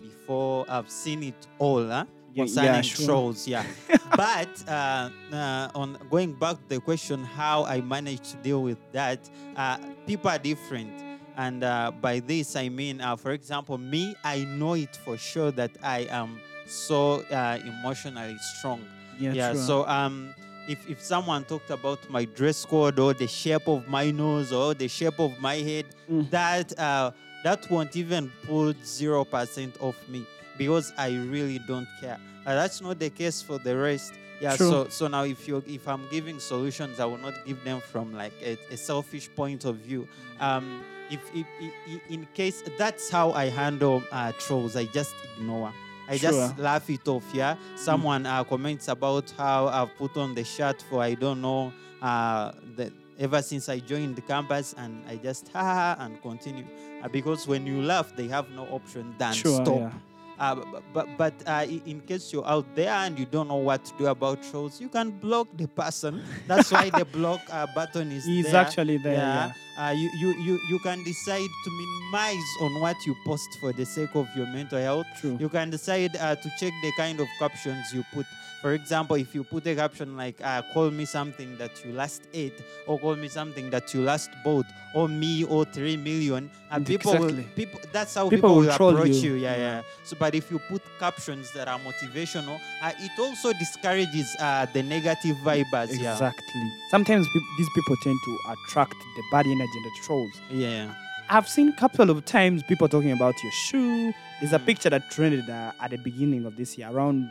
before. 0.00 0.66
I've 0.68 0.90
seen 0.90 1.22
it 1.22 1.46
all. 1.58 1.88
Huh? 1.88 2.04
Yeah, 2.34 2.44
Concerning 2.44 2.74
yeah, 2.74 2.80
sure. 2.82 3.06
trolls, 3.06 3.48
yeah. 3.48 3.64
but 4.16 4.48
uh, 4.68 5.10
uh, 5.32 5.68
on 5.74 5.98
going 6.10 6.34
back 6.34 6.56
to 6.56 6.68
the 6.76 6.80
question, 6.80 7.24
how 7.24 7.64
I 7.64 7.80
managed 7.80 8.24
to 8.26 8.36
deal 8.36 8.62
with 8.62 8.78
that, 8.92 9.28
uh, 9.56 9.78
people 10.06 10.30
are 10.30 10.38
different. 10.38 10.92
And 11.36 11.64
uh, 11.64 11.90
by 12.00 12.20
this, 12.20 12.54
I 12.56 12.68
mean, 12.68 13.00
uh, 13.00 13.16
for 13.16 13.32
example, 13.32 13.78
me, 13.78 14.14
I 14.22 14.44
know 14.44 14.74
it 14.74 14.94
for 15.04 15.16
sure 15.16 15.50
that 15.52 15.70
I 15.82 16.00
am 16.10 16.40
so 16.66 17.22
uh, 17.32 17.58
emotionally 17.64 18.36
strong 18.38 18.80
yeah 19.18 19.50
true. 19.52 19.60
so 19.60 19.86
um 19.88 20.32
if, 20.68 20.88
if 20.88 21.02
someone 21.02 21.44
talked 21.44 21.68
about 21.70 21.98
my 22.08 22.24
dress 22.24 22.64
code 22.64 22.98
or 23.00 23.12
the 23.12 23.26
shape 23.26 23.66
of 23.66 23.86
my 23.88 24.10
nose 24.12 24.52
or 24.52 24.72
the 24.72 24.86
shape 24.88 25.18
of 25.18 25.38
my 25.40 25.56
head 25.56 25.84
Mm. 26.08 26.30
that 26.30 26.78
uh 26.78 27.10
that 27.44 27.68
won't 27.70 27.96
even 27.96 28.30
put 28.46 28.76
zero 28.86 29.24
percent 29.24 29.74
off 29.80 29.96
me 30.08 30.24
because 30.60 30.86
i 30.98 31.08
really 31.34 31.58
don't 31.72 31.88
care 32.00 32.18
Uh, 32.46 32.54
that's 32.60 32.80
not 32.80 32.96
the 32.98 33.10
case 33.10 33.38
for 33.48 33.58
the 33.66 33.74
rest 33.88 34.12
yeah 34.40 34.56
True. 34.56 34.70
so 34.70 34.76
so 34.98 35.02
now 35.16 35.24
if 35.34 35.40
you 35.48 35.62
if 35.78 35.84
i'm 35.92 36.04
giving 36.16 36.38
solutions 36.52 36.94
i 37.00 37.06
will 37.10 37.22
not 37.28 37.34
give 37.48 37.60
them 37.68 37.80
from 37.92 38.06
like 38.22 38.32
a, 38.50 38.52
a 38.74 38.76
selfish 38.76 39.26
point 39.40 39.62
of 39.70 39.74
view 39.88 40.02
um 40.48 40.66
if, 41.14 41.20
if, 41.40 41.46
i- 41.66 41.76
i- 41.92 42.04
in 42.14 42.20
case 42.40 42.58
that's 42.78 43.06
how 43.16 43.26
i 43.32 43.46
handle 43.62 43.98
uh, 44.18 44.32
trolls 44.44 44.74
i 44.76 44.84
just 44.98 45.14
ignore 45.36 45.72
I 46.12 46.16
Sure. 46.18 46.30
just 46.32 46.58
laugh 46.58 46.90
it 46.90 47.06
off. 47.06 47.22
Yeah, 47.32 47.54
someone 47.76 48.26
uh, 48.26 48.42
comments 48.52 48.88
about 48.88 49.26
how 49.38 49.60
I've 49.78 49.94
put 50.02 50.16
on 50.16 50.34
the 50.34 50.42
shirt 50.42 50.78
for 50.90 50.98
I 51.10 51.14
don't 51.14 51.40
know 51.40 51.62
uh, 52.02 52.50
the, 52.76 52.90
ever 53.16 53.40
since 53.50 53.68
I 53.68 53.78
joined 53.78 54.16
the 54.18 54.22
campus, 54.32 54.74
and 54.76 54.92
I 55.06 55.14
just 55.28 55.46
ha 55.54 55.62
ha 55.62 55.74
ha 55.80 56.04
and 56.04 56.12
continue 56.20 56.66
uh, 57.04 57.08
because 57.18 57.46
when 57.46 57.62
you 57.64 57.78
laugh, 57.92 58.08
they 58.18 58.26
have 58.26 58.46
no 58.60 58.64
option 58.78 59.14
than 59.22 59.34
sure 59.34 59.62
stop. 59.62 59.78
yeah. 59.78 59.92
Uh, 60.40 60.56
but 60.94 61.06
but, 61.18 61.34
uh, 61.46 61.66
in 61.68 62.00
case 62.00 62.32
you're 62.32 62.46
out 62.48 62.64
there 62.74 62.88
and 62.88 63.18
you 63.18 63.26
don't 63.26 63.46
know 63.46 63.56
what 63.56 63.84
to 63.84 63.92
do 63.98 64.06
about 64.06 64.42
trolls, 64.42 64.80
you 64.80 64.88
can 64.88 65.10
block 65.10 65.46
the 65.54 65.68
person. 65.68 66.24
That's 66.46 66.72
why 66.72 66.88
the 66.88 67.04
block 67.12 67.42
uh, 67.50 67.66
button 67.74 68.10
is 68.10 68.24
he's 68.24 68.46
there. 68.50 68.56
actually 68.56 68.96
there 68.96 69.14
yeah. 69.14 69.52
Uh, 69.78 69.92
you, 69.92 70.10
you, 70.18 70.28
you, 70.42 70.60
you 70.68 70.78
can 70.80 71.02
decide 71.04 71.48
to 71.64 71.70
minimize 71.70 72.48
on 72.60 72.80
what 72.80 72.96
you 73.06 73.14
post 73.24 73.48
for 73.60 73.72
the 73.72 73.86
sake 73.86 74.14
of 74.14 74.28
your 74.36 74.46
mental 74.46 74.78
health. 74.78 75.06
true 75.20 75.36
You 75.40 75.48
can 75.48 75.70
decide 75.70 76.16
uh, 76.16 76.36
to 76.36 76.50
check 76.58 76.72
the 76.82 76.92
kind 76.96 77.18
of 77.20 77.26
captions 77.38 77.92
you 77.94 78.04
put. 78.12 78.26
For 78.60 78.74
example, 78.74 79.16
if 79.16 79.34
you 79.34 79.42
put 79.42 79.66
a 79.66 79.74
caption 79.74 80.16
like 80.16 80.38
uh, 80.44 80.60
"Call 80.74 80.90
me 80.90 81.06
something 81.06 81.56
that 81.56 81.82
you 81.84 81.92
last 81.94 82.22
ate," 82.34 82.62
or 82.86 82.98
"Call 82.98 83.16
me 83.16 83.28
something 83.28 83.70
that 83.70 83.94
you 83.94 84.02
last 84.02 84.28
bought," 84.44 84.66
or 84.94 85.08
"Me" 85.08 85.44
or 85.44 85.64
three 85.64 85.96
million, 85.96 86.50
uh, 86.70 86.78
people 86.78 87.12
will 87.12 87.24
Exactly. 87.30 87.44
people. 87.56 87.80
That's 87.90 88.14
how 88.14 88.28
People 88.28 88.36
people, 88.36 88.56
will 88.56 88.62
will 88.66 88.70
approach 88.92 89.16
you. 89.24 89.34
you. 89.34 89.34
Yeah, 89.36 89.56
Yeah. 89.56 89.62
yeah. 89.62 89.82
So, 90.04 90.16
but 90.20 90.34
if 90.34 90.50
you 90.50 90.58
put 90.68 90.82
captions 90.98 91.50
that 91.54 91.68
are 91.68 91.78
motivational, 91.80 92.60
uh, 92.82 92.92
it 92.98 93.12
also 93.18 93.52
discourages 93.54 94.28
uh, 94.40 94.66
the 94.74 94.82
negative 94.82 95.36
vibers. 95.38 95.88
Yeah, 95.98 96.12
exactly 96.12 96.62
sometimes 96.90 97.26
peop 97.32 97.42
these 97.58 97.68
people 97.74 97.96
tend 98.02 98.18
to 98.24 98.32
attract 98.52 98.94
the 99.16 99.22
bad 99.32 99.46
energy 99.46 99.76
and 99.76 99.84
the 99.86 99.94
trolls 100.04 100.34
yeah. 100.50 100.92
I've 101.32 101.48
seen 101.48 101.68
a 101.68 101.76
couple 101.76 102.10
of 102.10 102.24
times 102.24 102.62
people 102.64 102.88
talking 102.88 103.12
about 103.12 103.34
your 103.44 103.52
shoe. 103.52 104.12
There's 104.40 104.52
a 104.52 104.58
Mm. 104.58 104.66
picture 104.66 104.90
that 104.90 105.02
trended 105.12 105.48
uh, 105.48 105.72
at 105.80 105.90
the 105.92 105.98
beginning 105.98 106.44
of 106.44 106.56
this 106.56 106.76
year, 106.76 106.88
around 106.90 107.30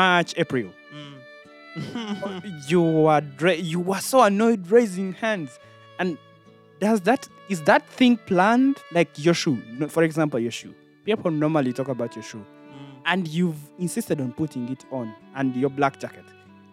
March, 0.00 0.34
April. 0.36 0.68
Mm. 0.94 1.16
you 2.68 2.82
were 2.82 3.20
dra- 3.22 3.54
you 3.72 3.80
were 3.80 3.98
so 4.00 4.22
annoyed 4.22 4.70
raising 4.70 5.14
hands, 5.14 5.58
and 5.98 6.18
does 6.80 7.00
that 7.02 7.26
is 7.48 7.62
that 7.62 7.88
thing 7.88 8.18
planned? 8.26 8.76
Like 8.92 9.08
your 9.16 9.32
shoe, 9.34 9.56
for 9.88 10.02
example, 10.02 10.38
your 10.38 10.50
shoe. 10.52 10.74
People 11.06 11.30
normally 11.30 11.72
talk 11.72 11.88
about 11.88 12.14
your 12.14 12.22
shoe, 12.22 12.44
Mm. 12.44 13.00
and 13.06 13.28
you've 13.28 13.56
insisted 13.78 14.20
on 14.20 14.32
putting 14.32 14.68
it 14.68 14.84
on, 14.90 15.14
and 15.34 15.56
your 15.56 15.70
black 15.70 15.98
jacket. 15.98 16.24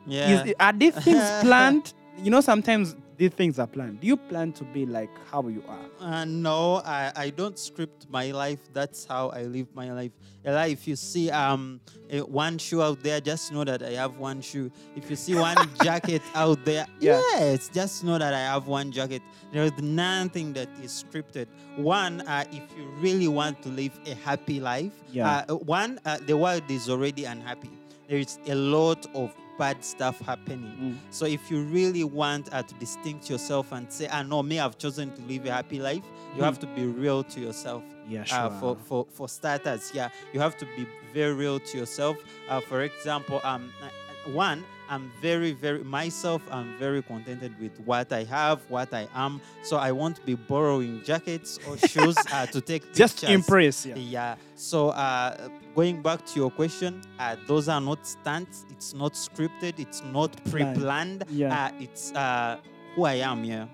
yeah. 0.06 0.44
Is, 0.44 0.54
are 0.60 0.74
these 0.74 0.96
things 0.96 1.24
planned? 1.42 1.94
You 2.22 2.30
know, 2.30 2.42
sometimes 2.42 2.96
these 3.24 3.32
things 3.32 3.58
are 3.58 3.68
planned. 3.68 4.02
Do 4.02 4.08
you 4.08 4.18
plan 4.18 4.52
to 4.52 4.66
be 4.66 4.86
like 4.86 5.10
how 5.32 5.48
you 5.48 5.64
are? 5.66 5.86
Uh, 6.06 6.26
no, 6.26 6.82
I, 6.84 7.10
I 7.16 7.30
don't 7.30 7.58
script 7.58 8.06
my 8.10 8.32
life. 8.32 8.60
That's 8.74 9.06
how 9.06 9.30
I 9.30 9.44
live 9.44 9.68
my 9.74 9.94
life. 9.94 10.12
Ella, 10.44 10.68
if 10.68 10.86
you 10.90 10.98
see 10.98 11.32
um 11.32 11.80
eh, 12.10 12.20
one 12.20 12.58
shoe 12.58 12.82
out 12.82 13.02
there, 13.02 13.22
just 13.22 13.54
know 13.54 13.64
that 13.64 13.82
I 13.82 13.92
have 13.92 14.18
one 14.18 14.42
shoe. 14.42 14.70
If 14.98 15.10
you 15.10 15.16
see 15.16 15.36
one 15.36 15.56
jacket 15.82 16.22
out 16.36 16.66
there, 16.66 16.86
Yeah. 17.00 17.22
yes, 17.40 17.70
just 17.74 18.04
know 18.04 18.18
that 18.18 18.34
I 18.34 18.40
have 18.54 18.68
one 18.68 18.92
jacket. 18.92 19.22
There 19.54 19.64
is 19.64 19.78
nothing 19.80 20.52
that 20.54 20.68
is 20.84 20.92
scripted. 20.92 21.48
One, 21.78 22.22
uh, 22.28 22.44
if 22.52 22.64
you 22.78 22.84
really 23.00 23.30
want 23.30 23.62
to 23.64 23.70
live 23.70 23.98
a 24.06 24.16
happy 24.16 24.60
life, 24.60 24.92
Yeah. 25.14 25.46
uh, 25.48 25.56
one, 25.56 25.98
uh, 26.06 26.18
the 26.28 26.36
world 26.36 26.64
is 26.70 26.90
already 26.90 27.24
unhappy. 27.24 27.72
There 28.10 28.20
is 28.20 28.38
a 28.48 28.56
lot 28.56 29.06
of 29.16 29.32
bad 29.58 29.84
stuff 29.84 30.20
happening. 30.22 30.76
Mm. 30.82 30.98
So 31.12 31.26
if 31.26 31.50
you 31.52 31.64
really 31.64 32.04
want 32.04 32.54
uh, 32.54 32.64
to 32.64 32.74
distinct 32.76 33.30
yourself 33.30 33.72
and 33.72 33.92
say, 33.92 34.08
"Ah, 34.12 34.24
no, 34.24 34.44
me, 34.44 34.60
I've 34.60 34.78
chosen 34.78 35.12
to 35.16 35.22
live 35.24 35.46
a 35.46 35.52
happy 35.52 35.80
life," 35.80 36.04
you 36.36 36.42
Mm. 36.42 36.46
have 36.46 36.60
to 36.60 36.68
be 36.68 36.86
real 36.86 37.24
to 37.24 37.40
yourself. 37.40 37.84
Yeah, 38.10 38.26
Uh, 38.32 38.50
for, 38.60 38.76
for 38.76 39.06
for 39.12 39.30
starters, 39.30 39.92
yeah, 39.94 40.10
you 40.34 40.40
have 40.42 40.58
to 40.58 40.66
be 40.76 40.86
very 41.14 41.34
real 41.34 41.60
to 41.60 41.78
yourself. 41.78 42.18
Uh, 42.50 42.60
for 42.62 42.82
example, 42.82 43.40
um, 43.44 43.72
uh, 43.82 44.32
one, 44.32 44.64
I'm 44.94 45.06
very, 45.22 45.52
very 45.66 45.84
myself. 45.84 46.42
I'm 46.58 46.70
very 46.80 47.02
contented 47.02 47.52
with 47.64 47.76
what 47.90 48.08
I 48.14 48.24
have, 48.26 48.58
what 48.70 48.94
I 48.94 49.08
am. 49.26 49.34
So 49.64 49.78
I 49.78 49.92
won't 50.00 50.20
be 50.26 50.36
borrowing 50.36 51.02
jackets 51.04 51.60
or 51.68 51.78
shoes 51.92 52.16
uh, 52.32 52.46
to 52.48 52.60
take 52.62 52.84
Just 52.94 53.16
pictures. 53.22 53.36
impress. 53.36 53.86
Yeah. 53.86 53.96
Yeah. 54.18 54.36
So 54.56 54.90
uh, 54.90 55.50
going 55.76 56.02
back 56.02 56.20
to 56.28 56.34
your 56.42 56.52
question, 56.52 57.02
uh, 57.20 57.36
those 57.48 57.66
are 57.70 57.82
not 57.82 58.06
stunts. 58.06 58.66
It's 58.74 58.94
not 58.94 59.14
scripted. 59.14 59.80
It's 59.86 60.02
not 60.18 60.32
pre-planned. 60.52 61.24
Yeah. 61.30 61.66
Uh, 61.66 61.72
it's 61.86 62.12
uh, 62.14 62.58
who 62.96 63.06
I 63.06 63.16
am. 63.32 63.44
Yeah. 63.44 63.66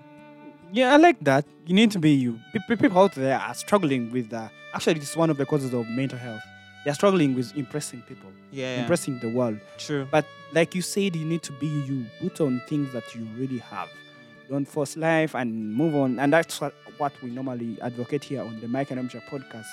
Yeah, 0.72 0.94
I 0.94 0.98
like 0.98 1.18
that. 1.24 1.44
You 1.66 1.74
need 1.74 1.90
to 1.92 1.98
be 1.98 2.12
you. 2.12 2.38
Pe- 2.52 2.60
pe- 2.68 2.76
People 2.76 2.98
out 3.02 3.14
there 3.16 3.36
are 3.38 3.54
struggling 3.54 4.12
with 4.12 4.30
that. 4.30 4.52
Actually, 4.72 5.00
it's 5.00 5.16
one 5.16 5.28
of 5.28 5.36
the 5.36 5.44
causes 5.44 5.74
of 5.74 5.84
mental 5.88 6.16
health. 6.18 6.42
They're 6.84 6.94
struggling 6.94 7.34
with 7.34 7.54
impressing 7.56 8.02
people, 8.02 8.30
Yeah. 8.50 8.80
impressing 8.80 9.18
the 9.20 9.28
world. 9.28 9.58
True. 9.78 10.06
But 10.10 10.24
like 10.52 10.74
you 10.74 10.82
said, 10.82 11.14
you 11.14 11.24
need 11.26 11.42
to 11.42 11.52
be 11.52 11.66
you. 11.66 12.06
Put 12.20 12.40
on 12.40 12.62
things 12.68 12.92
that 12.92 13.14
you 13.14 13.26
really 13.36 13.58
have. 13.58 13.88
Don't 14.48 14.64
force 14.66 14.96
life 14.96 15.34
and 15.34 15.74
move 15.74 15.94
on. 15.94 16.18
And 16.18 16.32
that's 16.32 16.60
what, 16.60 16.74
what 16.98 17.12
we 17.22 17.30
normally 17.30 17.78
advocate 17.82 18.24
here 18.24 18.42
on 18.42 18.60
the 18.60 18.66
Mike 18.68 18.90
and 18.90 19.00
Amja 19.10 19.22
podcast, 19.28 19.66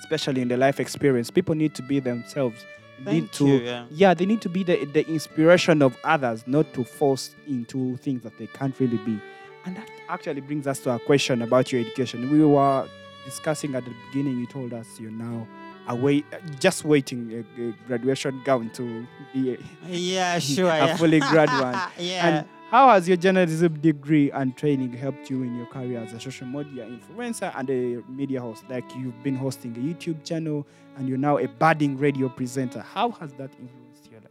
especially 0.00 0.42
in 0.42 0.48
the 0.48 0.56
life 0.56 0.80
experience. 0.80 1.30
People 1.30 1.54
need 1.54 1.74
to 1.74 1.82
be 1.82 2.00
themselves. 2.00 2.64
Thank 3.04 3.14
need 3.22 3.32
to 3.32 3.46
you. 3.46 3.54
Yeah. 3.60 3.86
yeah 3.90 4.12
they 4.12 4.26
need 4.26 4.42
to 4.42 4.50
be 4.50 4.62
the, 4.62 4.84
the 4.84 5.08
inspiration 5.08 5.80
of 5.80 5.96
others 6.04 6.44
not 6.46 6.74
to 6.74 6.84
force 6.84 7.34
into 7.46 7.96
things 7.98 8.22
that 8.24 8.36
they 8.36 8.46
can't 8.48 8.78
really 8.78 8.98
be 8.98 9.18
and 9.64 9.74
that 9.74 9.88
actually 10.10 10.42
brings 10.42 10.66
us 10.66 10.80
to 10.80 10.90
a 10.90 10.98
question 10.98 11.40
about 11.40 11.72
your 11.72 11.80
education 11.80 12.30
we 12.30 12.44
were 12.44 12.86
discussing 13.24 13.74
at 13.74 13.86
the 13.86 13.92
beginning 14.08 14.38
you 14.38 14.46
told 14.46 14.74
us 14.74 14.86
you're 15.00 15.10
now 15.10 15.46
away 15.90 16.24
just 16.58 16.84
waiting 16.84 17.20
a, 17.58 17.62
a 17.62 17.72
graduation 17.86 18.40
gown 18.44 18.70
to 18.70 19.06
be 19.32 19.54
a, 19.54 19.58
Yeah, 19.88 20.38
sure. 20.54 20.70
a 20.70 20.86
yeah. 20.86 20.96
fully 20.96 21.20
grad 21.20 21.48
one 21.48 21.78
yeah. 21.98 22.26
and 22.26 22.48
how 22.70 22.88
has 22.90 23.08
your 23.08 23.16
journalism 23.16 23.80
degree 23.80 24.30
and 24.30 24.56
training 24.56 24.92
helped 24.92 25.28
you 25.28 25.42
in 25.42 25.56
your 25.56 25.66
career 25.66 25.98
as 26.06 26.12
a 26.12 26.20
social 26.20 26.46
media 26.46 26.86
influencer 26.86 27.52
and 27.58 27.68
a 27.68 28.00
media 28.08 28.40
host? 28.40 28.62
Like 28.70 28.84
you've 28.96 29.20
been 29.24 29.34
hosting 29.34 29.72
a 29.76 29.80
YouTube 29.80 30.24
channel 30.24 30.64
and 30.96 31.08
you're 31.08 31.18
now 31.18 31.38
a 31.38 31.48
budding 31.48 31.98
radio 31.98 32.28
presenter. 32.28 32.80
How 32.80 33.10
has 33.18 33.32
that 33.32 33.50
influenced 33.60 34.08
your 34.12 34.20
life? 34.20 34.30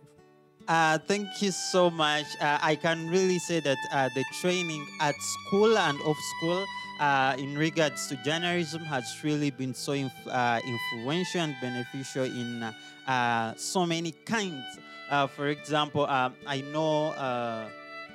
Uh, 0.69 0.97
thank 0.99 1.27
you 1.41 1.51
so 1.51 1.89
much. 1.89 2.27
Uh, 2.39 2.59
I 2.61 2.75
can 2.75 3.09
really 3.09 3.39
say 3.39 3.59
that 3.59 3.77
uh, 3.91 4.07
the 4.15 4.23
training 4.39 4.87
at 5.01 5.15
school 5.19 5.77
and 5.77 5.99
off 6.03 6.17
school 6.37 6.65
uh, 6.99 7.35
in 7.37 7.57
regards 7.57 8.07
to 8.07 8.15
journalism 8.17 8.81
has 8.85 9.05
really 9.23 9.51
been 9.51 9.73
so 9.73 9.93
inf- 9.93 10.27
uh, 10.27 10.59
influential 10.65 11.41
and 11.41 11.55
beneficial 11.61 12.25
in 12.25 12.63
uh, 12.63 12.71
uh, 13.07 13.53
so 13.55 13.85
many 13.85 14.11
kinds. 14.25 14.65
Uh, 15.09 15.25
for 15.27 15.47
example, 15.47 16.05
um, 16.05 16.35
I 16.45 16.61
know 16.61 17.07
uh, 17.13 17.67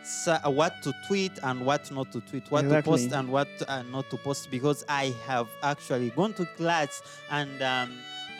sa- 0.04 0.48
what 0.48 0.82
to 0.82 0.92
tweet 1.08 1.32
and 1.42 1.64
what 1.66 1.90
not 1.90 2.12
to 2.12 2.20
tweet, 2.20 2.50
what 2.50 2.62
to 2.62 2.68
post 2.84 3.04
and 3.12 3.28
what 3.30 3.48
uh, 3.66 3.82
not 3.82 4.10
to 4.10 4.16
post 4.18 4.50
because 4.50 4.84
I 4.88 5.12
have 5.26 5.48
actually 5.62 6.10
gone 6.10 6.34
to 6.34 6.46
class 6.56 7.02
and 7.30 7.60
um, 7.62 7.98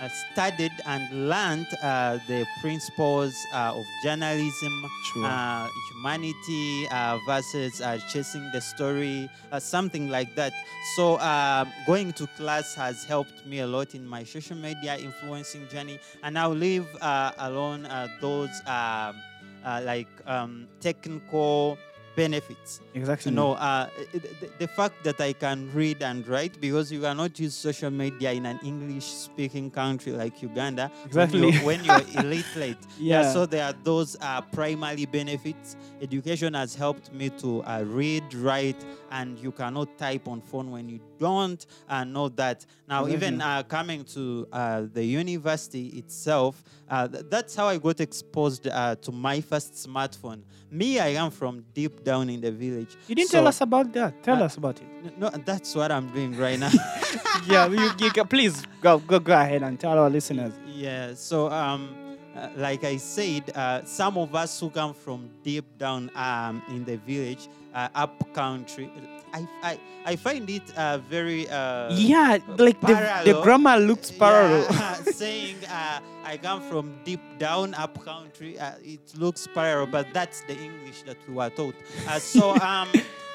studied 0.09 0.73
and 0.87 1.29
learned 1.29 1.67
uh, 1.83 2.19
the 2.29 2.47
principles 2.61 3.35
uh, 3.53 3.73
of 3.79 3.85
journalism, 4.03 4.85
Sure. 5.13 5.25
uh, 5.27 5.69
humanity 5.93 6.87
uh, 6.91 7.19
versus 7.27 7.81
uh, 7.81 7.99
chasing 8.13 8.51
the 8.53 8.61
story, 8.61 9.29
uh, 9.53 9.59
something 9.61 10.09
like 10.09 10.35
that. 10.37 10.53
So, 10.97 11.17
uh, 11.17 11.65
going 11.87 12.13
to 12.15 12.27
class 12.37 12.75
has 12.75 13.05
helped 13.05 13.47
me 13.47 13.61
a 13.61 13.67
lot 13.67 13.95
in 13.95 14.07
my 14.07 14.25
social 14.25 14.57
media 14.57 14.97
influencing 14.97 15.69
journey, 15.69 15.99
and 16.23 16.39
I'll 16.39 16.51
leave 16.51 16.87
uh, 17.01 17.33
alone 17.39 17.87
uh, 17.87 18.09
those 18.21 18.51
um, 18.67 19.17
uh, 19.65 19.81
like 19.85 20.09
um, 20.27 20.69
technical 20.81 21.79
benefits. 22.17 22.81
exactly. 22.95 23.31
You 23.31 23.37
know, 23.37 23.53
uh, 23.55 23.89
the, 24.13 24.51
the 24.59 24.69
fact 24.69 25.03
that 25.05 25.21
I 25.21 25.33
can 25.33 25.71
read 25.75 26.03
and 26.03 26.27
write 26.29 26.61
because 26.61 26.91
you 26.93 27.01
cannot 27.01 27.39
use 27.39 27.55
social 27.55 27.91
media 27.91 28.33
in 28.33 28.47
an 28.47 28.59
English-speaking 28.63 29.71
country 29.71 30.13
like 30.13 30.41
Uganda. 30.43 30.91
Exactly. 31.07 31.41
When 31.41 31.53
you're, 31.53 31.63
when 31.65 31.85
you're 31.85 32.05
illiterate. 32.25 32.79
Yeah. 32.99 33.33
So 33.33 33.47
there 33.47 33.65
are 33.65 33.75
those 33.83 34.17
uh, 34.21 34.41
primary 34.43 35.07
benefits. 35.07 35.77
Education 36.01 36.55
has 36.55 36.75
helped 36.75 37.13
me 37.13 37.31
to 37.31 37.63
uh, 37.65 37.83
read, 37.87 38.33
write, 38.35 38.85
and 39.11 39.39
you 39.39 39.53
cannot 39.53 39.97
type 39.99 40.29
on 40.29 40.41
phone 40.41 40.71
when 40.71 40.89
you 40.89 41.01
don't 41.19 41.65
uh, 41.89 42.05
know 42.05 42.29
that. 42.31 42.67
Now, 42.89 43.07
even 43.07 43.35
Exactly. 43.35 43.41
uh, 43.43 43.63
coming 43.65 44.05
to 44.05 44.47
uh, 44.53 44.83
the 44.93 45.05
university 45.05 45.89
itself, 45.99 46.63
uh, 46.89 47.09
th- 47.09 47.25
that's 47.31 47.55
how 47.55 47.67
I 47.69 47.79
got 47.79 48.01
exposed 48.01 48.67
uh, 48.69 48.97
to 48.97 49.13
my 49.13 49.41
first 49.41 49.75
smartphone. 49.75 50.43
Me, 50.71 50.99
I 50.99 51.09
am 51.09 51.31
from 51.31 51.65
deep 51.73 52.04
down 52.05 52.29
in 52.31 52.41
the 52.41 52.51
village. 52.53 52.97
you 53.09 53.15
didn't 53.15 53.31
So- 53.31 53.39
tell 53.39 53.49
us 53.49 53.61
about 53.61 53.93
that. 53.95 54.23
Tell 54.23 54.41
Uh, 54.43 54.47
us 54.47 54.57
about 54.57 54.77
it. 54.81 55.19
No, 55.19 55.29
that's 55.31 55.75
what 55.75 55.91
I'm 55.91 56.09
doing 56.13 56.37
right 56.39 56.59
now. 56.59 56.71
yeah, 57.49 57.67
you, 57.69 57.91
you 57.99 58.11
can, 58.11 58.27
please 58.27 58.63
go, 58.81 58.99
go 58.99 59.19
go 59.19 59.33
ahead 59.35 59.63
and 59.63 59.79
tell 59.79 59.99
our 59.99 60.11
listeners. 60.11 60.53
Yeah, 60.67 61.15
so 61.15 61.51
um, 61.51 61.95
uh, 62.37 62.49
like 62.57 62.85
I 62.85 62.97
said, 62.99 63.43
uh, 63.55 63.85
some 63.85 64.17
of 64.19 64.35
us 64.35 64.59
who 64.61 64.71
come 64.71 64.95
from 64.95 65.29
deep 65.43 65.65
down 65.79 66.11
um, 66.17 66.63
in 66.69 66.85
the 66.85 66.97
village, 66.97 67.49
uh, 67.75 67.89
up 67.95 68.33
country, 68.33 68.91
I, 69.33 69.47
I, 69.63 69.79
I 70.07 70.17
find 70.17 70.49
it 70.49 70.63
uh, 70.77 70.99
very 71.11 71.49
uh, 71.49 71.93
yeah, 71.93 72.39
like 72.57 72.81
the, 72.81 72.95
the 73.25 73.41
grammar 73.43 73.77
looks 73.79 74.11
parallel. 74.11 74.67
Yeah, 74.71 74.97
saying 75.15 75.57
uh, 75.67 76.01
I 76.25 76.37
come 76.37 76.61
from 76.69 76.99
deep 77.05 77.21
down 77.39 77.75
up 77.75 78.05
country, 78.05 78.59
uh, 78.59 78.73
it 78.83 79.01
looks 79.17 79.47
parallel, 79.55 79.87
but 79.91 80.07
that's 80.13 80.41
the 80.43 80.57
English 80.59 81.03
that 81.03 81.17
we 81.29 81.35
were 81.35 81.51
taught. 81.51 81.75
Uh, 82.09 82.19
so 82.19 82.51
um, 82.71 82.89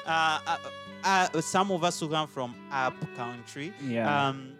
uh, 0.06 0.38
uh, 0.46 0.56
uh, 1.04 1.40
some 1.40 1.70
of 1.70 1.82
us 1.84 1.98
who 2.00 2.08
come 2.08 2.28
from 2.28 2.54
up 2.70 2.94
country, 3.16 3.72
Yeah. 3.82 4.28
um, 4.28 4.52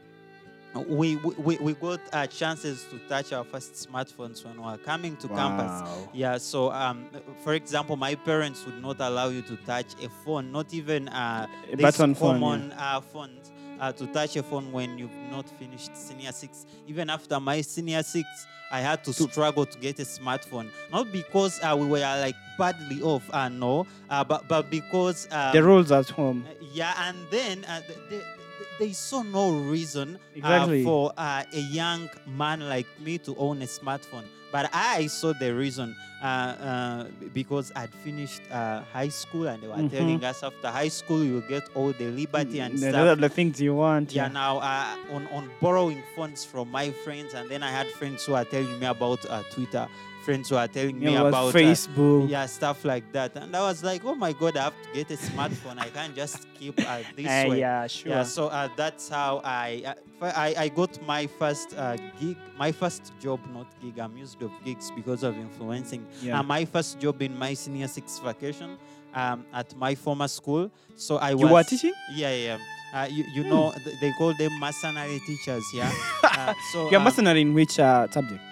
we, 0.87 1.17
we, 1.17 1.57
we 1.57 1.75
got 1.75 2.01
uh, 2.13 2.29
chances 2.29 2.87
to 2.91 2.99
touch 3.09 3.33
our 3.33 3.43
first 3.43 3.75
smartphones 3.75 4.45
when 4.45 4.55
we 4.57 4.63
were 4.71 4.79
coming 4.79 5.17
to 5.17 5.27
campus. 5.29 6.07
Yeah, 6.13 6.39
so 6.39 6.71
um, 6.71 7.09
for 7.43 7.55
example, 7.55 7.97
my 7.97 8.15
parents 8.15 8.65
would 8.65 8.81
not 8.81 9.01
allow 9.01 9.29
you 9.31 9.43
to 9.43 9.57
touch 9.67 9.95
a 10.01 10.09
phone, 10.25 10.53
not 10.53 10.73
even 10.73 11.09
uh, 11.09 11.49
A 11.73 11.77
these 11.77 11.83
button 11.83 12.15
phone, 12.15 12.35
yeah. 12.37 12.41
common 12.41 12.73
uh, 12.79 13.01
phones, 13.01 13.51
uh, 13.81 13.93
to 13.93 14.07
touch 14.09 14.37
a 14.37 14.43
phone 14.43 14.71
when 14.73 14.99
you've 14.99 15.11
not 15.31 15.49
finished 15.59 15.97
senior 15.97 16.33
six. 16.33 16.67
Even 16.87 17.11
after 17.11 17.41
my 17.41 17.61
senior 17.63 18.03
six, 18.03 18.27
I 18.73 18.81
had 18.81 19.03
to 19.05 19.13
struggle 19.13 19.67
to 19.67 19.79
get 19.79 19.99
a 19.99 20.03
smartphone. 20.03 20.69
Not 20.93 21.11
because 21.11 21.59
uh, 21.63 21.75
we 21.77 21.87
were 21.87 21.99
like 21.99 22.37
badly 22.59 23.03
off, 23.03 23.29
uh, 23.33 23.49
no, 23.49 23.87
uh, 24.09 24.23
but 24.23 24.47
but 24.49 24.71
because 24.71 25.27
um, 25.33 25.53
the 25.53 25.63
rules 25.63 25.91
at 25.91 26.09
home. 26.11 26.45
uh, 26.49 26.55
yeah, 26.73 26.95
and 27.09 27.17
then 27.31 27.65
uh, 27.65 27.81
th- 27.81 27.99
th- 28.09 28.23
th- 28.23 28.69
they 28.79 28.93
saw 28.93 29.23
no 29.23 29.51
reason 29.59 30.19
Exactly. 30.37 30.83
uh, 30.83 30.85
for 30.85 31.13
uh, 31.17 31.43
a 31.53 31.61
young 31.61 32.09
man 32.27 32.61
like 32.69 32.87
me 33.01 33.19
to 33.19 33.35
own 33.37 33.61
a 33.63 33.67
smartphone. 33.67 34.25
But 34.53 34.71
I 34.73 35.07
saw 35.07 35.33
the 35.33 35.55
reason 35.55 35.95
uh, 36.23 36.27
uh, 36.27 37.05
because 37.33 37.73
I'd 37.75 37.95
finished 38.05 38.43
uh, 38.53 38.83
high 38.93 39.09
school 39.09 39.47
and 39.49 39.63
they 39.63 39.69
were 39.69 39.77
Mhm. 39.77 39.91
telling 39.91 40.25
us 40.25 40.43
after 40.43 40.69
high 40.69 40.89
school 40.89 41.25
you 41.25 41.41
get 41.49 41.63
all 41.75 41.93
the 41.93 42.11
liberty 42.11 42.61
and 42.61 42.75
the, 42.79 42.91
stuff. 42.91 43.19
the 43.21 43.29
things 43.29 43.61
you 43.61 43.75
want. 43.75 44.13
Yeah, 44.13 44.29
now 44.29 44.59
uh, 44.59 44.97
on, 45.15 45.27
on 45.29 45.49
borrowing 45.63 46.03
funds 46.15 46.45
from 46.45 46.71
my 46.71 46.91
friends, 47.05 47.33
and 47.33 47.49
then 47.49 47.63
I 47.63 47.71
had 47.71 47.87
friends 47.99 48.27
who 48.27 48.35
are 48.35 48.45
telling 48.45 48.79
me 48.79 48.87
about 48.87 49.25
uh, 49.31 49.43
Twitter, 49.55 49.89
friends 50.25 50.49
who 50.49 50.57
are 50.57 50.69
telling 50.69 50.99
me 50.99 51.13
Yeah, 51.13 51.23
about 51.29 51.49
uh, 51.55 51.59
Facebook. 51.59 52.29
yeah, 52.29 52.47
stuff 52.47 52.85
like 52.85 53.13
that. 53.13 53.37
And 53.37 53.55
I 53.57 53.61
was 53.61 53.83
like, 53.83 54.05
oh 54.05 54.15
my 54.15 54.33
God, 54.33 54.57
I 54.57 54.65
have 54.65 54.75
to 54.83 54.89
get 54.93 55.11
a 55.11 55.17
smartphone. 55.17 55.79
I 55.79 55.89
can't 55.89 56.15
just 56.15 56.47
keep 56.55 56.79
uh, 56.81 56.99
this 57.17 57.27
Uh, 57.27 57.47
way. 57.51 57.61
yeah, 57.61 57.87
sure. 57.87 58.11
Yeah, 58.13 58.23
so 58.25 58.49
uh, 58.49 58.69
that's 58.77 59.09
how 59.09 59.41
I, 59.45 59.83
I 59.87 59.95
f- 60.23 60.37
I 60.37 60.55
I 60.65 60.69
got 60.69 61.01
my 61.07 61.27
first 61.27 61.75
uh, 61.77 61.97
gig, 62.21 62.37
my 62.59 62.73
first 62.73 63.13
job, 63.21 63.41
not 63.55 63.67
gig. 63.83 63.99
I'm 63.99 64.17
used 64.17 64.41
of 64.43 64.51
gigs 64.65 64.91
because 64.95 65.23
of 65.23 65.37
influencing. 65.37 66.07
Yeah. 66.23 66.39
Uh, 66.39 66.43
my 66.43 66.65
first 66.65 66.99
job 67.01 67.21
in 67.23 67.37
my 67.39 67.55
senior 67.55 67.89
six 67.89 68.19
vacation 68.19 68.77
um, 69.15 69.45
at 69.53 69.75
my 69.77 69.95
former 69.95 70.29
school. 70.29 70.71
So 70.97 71.17
I 71.17 71.33
was. 71.35 71.43
you 71.43 71.49
were 71.55 71.65
teaching? 71.65 71.95
Yeah, 72.15 72.35
yeah. 72.35 72.59
Uh, 72.93 73.07
you, 73.09 73.25
you 73.35 73.45
know 73.45 73.73
they 74.01 74.11
call 74.19 74.35
them 74.35 74.51
mercenary 74.59 75.21
teachers. 75.27 75.63
Yeah. 75.73 75.93
uh, 76.25 76.53
so 76.73 76.91
You're 76.91 76.99
um, 76.99 77.05
mercenary 77.05 77.41
in 77.43 77.55
which 77.55 77.79
uh, 77.79 78.09
subject? 78.11 78.43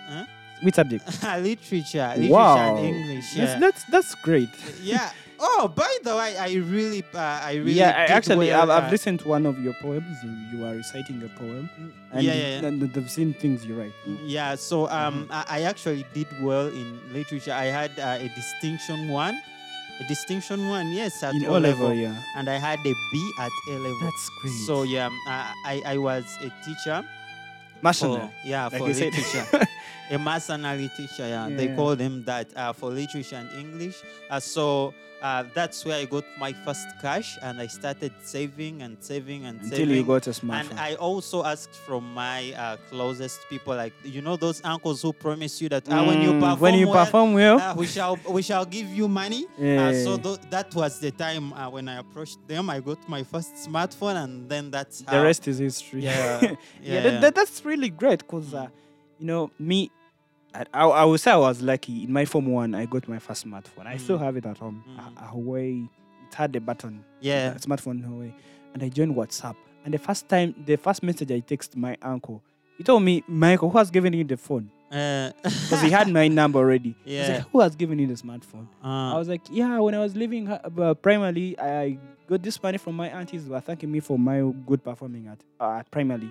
Which 0.62 0.74
subject? 0.74 1.04
literature, 1.22 2.12
literature 2.16 2.32
wow. 2.32 2.76
and 2.76 2.86
English. 2.86 3.36
Yeah. 3.36 3.44
That's, 3.44 3.60
that's 3.60 3.84
that's 3.84 4.14
great. 4.16 4.50
yeah. 4.82 5.10
Oh, 5.40 5.68
by 5.68 5.98
the 6.02 6.16
way, 6.16 6.36
I 6.36 6.54
really, 6.54 7.04
uh, 7.14 7.18
I 7.18 7.54
really. 7.54 7.72
yeah, 7.72 7.90
I 7.90 8.06
actually, 8.12 8.48
well, 8.48 8.62
I've, 8.62 8.70
I've 8.70 8.88
uh, 8.88 8.90
listened 8.90 9.20
to 9.20 9.28
one 9.28 9.46
of 9.46 9.56
your 9.62 9.72
poems. 9.74 10.18
You, 10.24 10.30
you 10.58 10.64
are 10.66 10.74
reciting 10.74 11.22
a 11.22 11.28
poem, 11.38 11.70
mm, 11.78 11.92
and 12.10 12.22
yeah, 12.24 12.34
yeah, 12.34 12.60
yeah. 12.60 12.86
they've 12.92 13.08
seen 13.10 13.34
things 13.34 13.64
you 13.64 13.78
write. 13.78 13.92
Yeah, 14.24 14.56
so 14.56 14.88
um, 14.88 15.28
Mm-hmm. 15.28 15.52
I, 15.52 15.62
actually 15.62 16.04
did 16.12 16.26
well 16.42 16.66
in 16.66 16.98
literature. 17.12 17.52
I 17.52 17.66
had 17.66 17.92
uh, 18.00 18.18
a 18.18 18.28
distinction 18.34 19.08
one, 19.10 19.40
a 20.00 20.04
distinction 20.08 20.68
one, 20.68 20.90
yes, 20.90 21.22
at 21.22 21.34
In 21.34 21.44
O 21.46 21.52
level, 21.52 21.86
level, 21.86 21.94
yeah. 21.94 22.20
and 22.34 22.48
I 22.50 22.58
had 22.58 22.80
a 22.80 22.92
B 23.12 23.30
at 23.38 23.52
A 23.70 23.72
level. 23.78 23.98
That's 24.02 24.30
great. 24.42 24.66
So 24.66 24.82
yeah, 24.82 25.06
um, 25.06 25.20
I, 25.28 25.54
I 25.64 25.82
I 25.94 25.98
was 25.98 26.24
a 26.42 26.50
teacher. 26.66 27.04
mercenary. 27.80 28.28
Yeah, 28.44 28.66
like 28.66 28.78
for 28.78 28.88
literature. 28.88 29.46
a 30.10 30.18
mercenary 30.18 30.90
teacher, 30.96 31.26
yeah. 31.28 31.48
They 31.50 31.66
Yeah. 31.68 31.76
call 31.76 31.96
them 31.96 32.24
that 32.24 32.48
uh, 32.56 32.72
for 32.72 32.90
literature 32.90 33.36
and 33.36 33.50
English. 33.58 33.96
Uh, 34.30 34.40
so 34.40 34.94
uh, 35.20 35.42
that's 35.52 35.84
where 35.84 35.98
I 35.98 36.04
got 36.04 36.22
my 36.38 36.52
first 36.64 36.86
cash, 37.02 37.36
and 37.42 37.60
I 37.60 37.66
started 37.66 38.12
saving 38.22 38.82
and 38.82 38.96
saving 39.00 39.46
and 39.46 39.60
Until 39.60 39.78
saving. 39.78 39.96
you 39.96 40.04
got 40.04 40.26
a 40.28 40.30
smartphone. 40.30 40.70
and. 40.70 40.78
I 40.78 40.94
also 40.94 41.44
asked 41.44 41.74
from 41.74 42.14
my 42.14 42.52
uh, 42.52 42.76
closest 42.88 43.40
people, 43.50 43.74
like 43.74 43.92
you 44.04 44.22
know 44.22 44.36
those 44.36 44.60
uncles 44.64 45.02
who 45.02 45.12
promise 45.12 45.60
you 45.60 45.68
that 45.70 45.82
ah, 45.90 46.04
when 46.06 46.22
you 46.22 46.32
Mm, 46.32 46.40
perform 46.40 46.60
when 46.60 46.74
you 46.78 46.88
well, 46.88 47.04
perform 47.04 47.32
well, 47.34 47.58
uh, 47.58 47.74
we 47.76 47.86
shall 47.88 48.16
we 48.30 48.42
shall 48.42 48.64
give 48.64 48.86
you 48.86 49.08
money. 49.08 49.44
Uh, 49.58 49.62
Yeah. 49.62 49.92
so 50.04 50.16
tho- 50.16 50.38
that 50.50 50.72
was 50.74 51.00
the 51.00 51.10
time 51.10 51.52
uh, 51.52 51.68
when 51.68 51.88
I 51.88 51.98
approached 51.98 52.38
them. 52.46 52.70
I 52.70 52.78
got 52.80 52.98
my 53.08 53.24
first 53.24 53.50
smartphone, 53.66 54.22
and 54.22 54.48
then 54.48 54.70
that's 54.70 55.00
the 55.02 55.20
rest 55.20 55.48
is 55.48 55.58
history. 55.58 56.02
Yeah, 56.04 56.40
yeah, 56.42 56.54
yeah, 56.82 57.00
that, 57.02 57.20
that- 57.22 57.34
that's 57.34 57.64
really 57.64 57.90
great 57.90 58.20
because, 58.20 58.54
uh, 58.54 58.68
you 59.18 59.26
know, 59.26 59.50
me, 59.58 59.90
I, 60.58 60.64
I, 60.74 60.86
I 60.86 61.04
would 61.04 61.20
say 61.20 61.30
I 61.30 61.36
was 61.36 61.62
lucky. 61.62 62.04
In 62.04 62.12
my 62.12 62.24
Form 62.24 62.46
1, 62.46 62.74
I 62.74 62.86
got 62.86 63.06
my 63.08 63.18
first 63.18 63.46
smartphone. 63.46 63.86
I 63.86 63.96
still 63.96 64.18
Mm. 64.18 64.22
have 64.22 64.36
it 64.36 64.46
at 64.46 64.58
home. 64.58 64.82
Mm. 64.88 64.98
A, 65.22 65.24
a 65.24 65.28
Huawei, 65.34 65.88
it 66.28 66.34
had 66.34 66.52
the 66.52 66.60
button. 66.60 67.04
Yeah. 67.20 67.52
a 67.54 67.58
smartphone 67.58 68.04
Huawei. 68.04 68.32
And 68.74 68.82
I 68.82 68.88
joined 68.88 69.14
WhatsApp. 69.14 69.56
And 69.84 69.94
the 69.94 69.98
first 69.98 70.28
time, 70.28 70.54
the 70.66 70.76
first 70.76 71.02
message 71.02 71.30
I 71.30 71.40
text 71.40 71.76
my 71.76 71.96
uncle, 72.02 72.42
he 72.76 72.84
told 72.84 73.02
me, 73.02 73.24
Michael, 73.28 73.70
who 73.70 73.78
has 73.78 73.90
given 73.90 74.12
you 74.12 74.24
the 74.24 74.36
phone? 74.36 74.70
Uh, 74.90 75.30
because 75.42 75.82
he 75.82 75.90
had 75.90 76.08
my 76.08 76.28
number 76.40 76.58
already. 76.58 76.94
Yeah. 77.04 77.28
like, 77.28 77.48
who 77.50 77.60
has 77.60 77.76
given 77.76 77.98
you 77.98 78.06
the 78.06 78.14
smartphone? 78.14 78.66
I 78.82 79.12
uh, 79.12 79.18
was 79.18 79.28
like, 79.28 79.42
yeah, 79.50 79.78
when 79.78 79.94
I 79.94 79.98
was 79.98 80.16
living 80.16 80.48
uh, 80.48 80.60
uh, 80.80 80.94
primarily, 80.94 81.58
I 81.58 81.98
got 82.28 82.42
this 82.42 82.62
money 82.62 82.78
from 82.78 82.94
my 82.96 83.08
aunties 83.08 83.44
who 83.44 83.50
were 83.52 83.60
thanking 83.60 83.90
me 83.90 84.00
for 84.00 84.18
my 84.18 84.40
good 84.66 84.82
performing 84.84 85.26
at 85.28 85.38
uh, 85.60 85.78
at 85.80 85.90
primarily. 85.90 86.30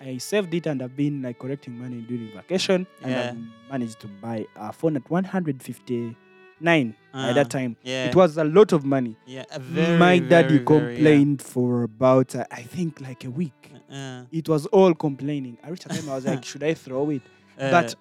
mm, 0.00 0.08
I 0.08 0.18
saved 0.18 0.52
it 0.54 0.66
and 0.66 0.82
I've 0.82 0.96
been 0.96 1.22
like 1.22 1.38
collecting 1.38 1.78
money 1.78 2.00
during 2.08 2.32
vacation 2.34 2.86
and 3.02 3.10
Yeah. 3.12 3.32
I 3.32 3.72
managed 3.72 4.00
to 4.00 4.08
buy 4.08 4.46
a 4.56 4.72
phone 4.72 4.96
at 4.96 5.08
159 5.10 6.94
at 7.14 7.30
uh, 7.30 7.32
that 7.32 7.50
time. 7.50 7.76
Yeah. 7.82 8.06
It 8.06 8.14
was 8.16 8.36
a 8.38 8.44
lot 8.44 8.72
of 8.72 8.84
money. 8.84 9.16
yeah. 9.26 9.44
Very, 9.58 9.98
my 9.98 10.18
daddy 10.18 10.58
very, 10.58 10.64
very, 10.64 10.92
yeah. 10.92 10.96
complained 10.96 11.42
for 11.42 11.82
about 11.84 12.34
uh, 12.34 12.44
I 12.50 12.62
think 12.62 13.00
like 13.00 13.24
a 13.24 13.30
week. 13.30 13.72
Uh, 13.90 14.22
It 14.32 14.48
was 14.48 14.66
all 14.66 14.94
complaining. 14.94 15.58
I 15.62 15.70
reached 15.70 15.86
a 15.86 15.88
time 15.90 16.08
I 16.08 16.14
was 16.16 16.24
like, 16.26 16.44
should 16.50 16.62
I 16.62 16.74
throw 16.74 17.10
it? 17.10 17.22
uh, 17.58 17.70
but 17.70 17.94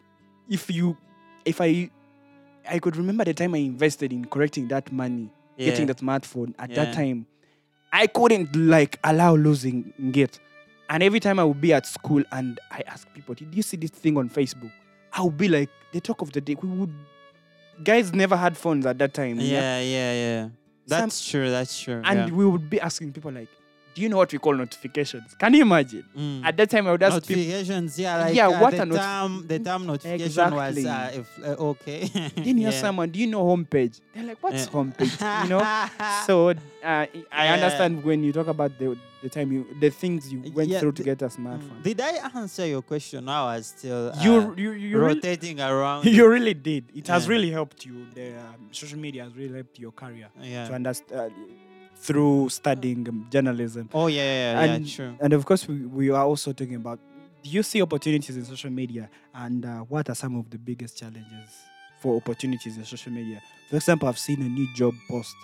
if 0.49 0.69
you, 0.71 0.97
if 1.45 1.61
I, 1.61 1.89
I 2.67 2.79
could 2.79 2.95
remember 2.97 3.23
the 3.23 3.33
time 3.33 3.53
I 3.55 3.59
invested 3.59 4.11
in 4.11 4.25
correcting 4.25 4.67
that 4.69 4.91
money, 4.91 5.29
yeah. 5.57 5.65
getting 5.69 5.85
the 5.87 5.95
smartphone 5.95 6.53
at 6.59 6.73
that 6.75 6.93
time, 6.93 7.27
I 7.91 8.07
couldn't 8.07 8.55
like 8.55 8.99
allow 9.03 9.35
losing 9.35 9.93
it. 10.15 10.39
And 10.89 11.01
every 11.01 11.19
time 11.19 11.39
I 11.39 11.43
would 11.43 11.61
be 11.61 11.73
at 11.73 11.85
school 11.85 12.23
and 12.31 12.59
I 12.71 12.83
ask 12.85 13.11
people, 13.13 13.35
did 13.35 13.55
you 13.55 13.63
see 13.63 13.77
this 13.77 13.89
thing 13.89 14.17
on 14.17 14.29
Facebook? 14.29 14.71
I 15.13 15.21
would 15.21 15.37
be 15.37 15.47
like, 15.47 15.69
the 15.91 16.01
talk 16.01 16.21
of 16.21 16.31
the 16.31 16.41
day. 16.41 16.55
We 16.61 16.67
would, 16.69 16.93
guys 17.83 18.13
never 18.13 18.35
had 18.35 18.57
phones 18.57 18.85
at 18.85 18.97
that 18.99 19.13
time. 19.13 19.39
Yeah, 19.39 19.79
yeah, 19.79 20.13
yeah. 20.13 20.49
That's 20.87 21.27
true. 21.27 21.49
That's 21.49 21.79
true. 21.79 22.01
And 22.03 22.29
yeah. 22.29 22.35
we 22.35 22.45
would 22.45 22.69
be 22.69 22.79
asking 22.79 23.13
people 23.13 23.31
like, 23.31 23.49
do 23.95 24.01
you 24.01 24.09
know 24.09 24.17
what 24.17 24.31
we 24.31 24.37
call 24.39 24.53
notifications? 24.53 25.33
Can 25.39 25.53
you 25.53 25.61
imagine? 25.61 26.03
Mm. 26.15 26.43
At 26.45 26.57
that 26.57 26.69
time, 26.69 26.85
I 26.87 26.91
would 26.91 27.01
ask 27.01 27.25
people, 27.25 27.41
notifications, 27.41 27.97
yeah, 27.97 28.17
like 28.17 28.35
Yeah, 28.35 28.47
uh, 28.49 28.61
what 28.61 28.71
the 28.71 28.83
a 28.83 28.85
term, 28.85 29.47
the 29.47 29.59
term 29.59 29.85
notification 29.87 30.53
was 30.53 30.85
uh, 30.85 31.11
if, 31.15 31.39
uh, 31.43 31.69
okay. 31.71 32.05
then 32.35 32.57
you 32.57 32.67
ask 32.67 32.75
Yeah. 32.75 32.81
someone, 32.81 33.09
do 33.09 33.19
you 33.19 33.27
know 33.27 33.43
homepage? 33.45 34.01
They're 34.13 34.25
like, 34.25 34.43
what's 34.43 34.65
Yeah. 34.65 34.71
homepage? 34.71 35.43
You 35.43 35.49
know? 35.49 35.63
so 36.27 36.49
uh, 36.49 36.53
I 36.83 37.07
Yeah. 37.45 37.53
understand 37.53 38.03
when 38.03 38.21
you 38.23 38.33
talk 38.33 38.47
about 38.47 38.77
the 38.77 38.97
the 39.23 39.29
time 39.29 39.51
you 39.51 39.65
the 39.79 39.89
things 39.89 40.31
you 40.31 40.39
went 40.53 40.71
through 40.79 40.91
to 40.91 41.01
the- 41.01 41.15
get 41.15 41.21
a 41.23 41.29
Mm. 41.29 41.35
smartphone. 41.37 41.81
Did 41.81 41.99
I 42.01 42.29
answer 42.35 42.67
your 42.67 42.83
question? 42.83 43.27
I 43.27 43.55
was 43.55 43.67
still 43.75 44.11
uh, 44.13 44.21
you 44.21 44.53
you 44.55 44.71
you 44.73 44.99
really, 44.99 45.15
rotating 45.15 45.59
around. 45.61 46.05
you 46.17 46.29
really 46.29 46.53
did. 46.53 46.83
It 46.93 47.07
has 47.07 47.27
really 47.27 47.49
helped 47.49 47.85
you. 47.87 48.05
The 48.13 48.27
um, 48.37 48.67
social 48.71 48.99
media 48.99 49.23
has 49.23 49.33
really 49.35 49.55
helped 49.55 49.79
your 49.79 49.93
career 49.93 50.27
yeah. 50.39 50.67
to 50.67 50.73
understand 50.75 51.31
through 51.95 52.49
studying 52.49 53.25
journalism. 53.31 53.89
Oh 53.93 54.07
yeah, 54.07 54.21
yeah, 54.23 54.65
yeah, 54.65 54.73
and 54.75 54.87
true. 54.89 55.15
and 55.19 55.33
of 55.33 55.45
course 55.45 55.67
we, 55.67 55.85
we 55.85 56.09
are 56.09 56.25
also 56.25 56.51
talking 56.53 56.75
about 56.75 56.99
do 57.43 57.49
you 57.49 57.63
see 57.63 57.81
opportunities 57.81 58.35
in 58.37 58.43
social 58.45 58.69
media 58.71 59.09
and 59.33 59.65
uh, 59.65 59.79
what 59.81 60.09
are 60.09 60.15
some 60.15 60.35
of 60.35 60.49
the 60.49 60.57
biggest 60.57 60.97
challenges 60.97 61.49
for 61.99 62.17
opportunities 62.17 62.75
in 62.77 62.83
social 62.85 63.11
media 63.11 63.39
for 63.69 63.75
example 63.77 64.07
i've 64.09 64.17
seen 64.19 64.41
a 64.41 64.49
new 64.49 64.67
job 64.75 64.93
post 65.09 65.35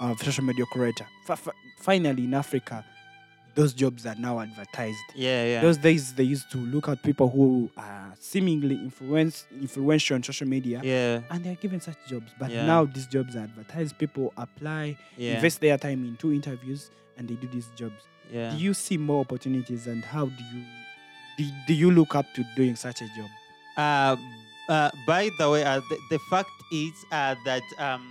of 0.00 0.18
social 0.20 0.44
media 0.44 0.64
creator 0.72 1.06
F- 1.28 1.46
f- 1.48 1.54
finally 1.78 2.24
in 2.24 2.34
africa 2.34 2.84
those 3.60 3.72
jobs 3.74 4.06
are 4.06 4.14
now 4.16 4.40
advertised. 4.40 4.98
Yeah, 5.14 5.44
yeah. 5.44 5.60
those 5.60 5.76
days 5.76 6.14
they 6.14 6.22
used 6.24 6.50
to 6.52 6.58
look 6.58 6.88
at 6.88 7.02
people 7.02 7.28
who 7.28 7.70
are 7.76 8.14
seemingly 8.18 8.76
influence 8.76 9.46
influential 9.60 10.14
on 10.16 10.22
social 10.22 10.48
media 10.48 10.80
yeah, 10.82 11.20
and 11.30 11.44
they're 11.44 11.56
given 11.64 11.80
such 11.80 11.98
jobs. 12.08 12.30
But 12.38 12.50
Yeah. 12.50 12.66
now 12.66 12.84
these 12.86 13.06
jobs 13.06 13.36
are 13.36 13.44
advertised. 13.50 13.98
People 13.98 14.32
apply 14.36 14.96
yeah, 15.16 15.34
invest 15.36 15.60
their 15.60 15.76
time 15.78 16.04
in 16.08 16.16
two 16.16 16.32
interviews 16.32 16.90
and 17.16 17.28
they 17.28 17.34
do 17.34 17.48
these 17.48 17.68
jobs. 17.76 18.00
Yeah. 18.32 18.50
do 18.52 18.56
you 18.66 18.74
see 18.74 18.96
more 18.96 19.20
opportunities 19.26 19.88
and 19.88 20.04
how 20.04 20.24
do 20.26 20.42
you 20.54 20.62
do, 21.36 21.44
do 21.66 21.74
you 21.74 21.90
look 21.90 22.14
up 22.14 22.26
to 22.36 22.44
doing 22.56 22.76
such 22.76 22.98
a 23.02 23.08
job? 23.16 23.30
Uh, 23.76 24.16
uh, 24.72 24.90
by 25.06 25.28
the 25.38 25.50
way, 25.50 25.64
uh, 25.64 25.80
the, 25.90 25.98
the 26.10 26.18
fact 26.30 26.48
is 26.72 26.92
uh, 27.10 27.34
that 27.44 27.62
um, 27.78 28.04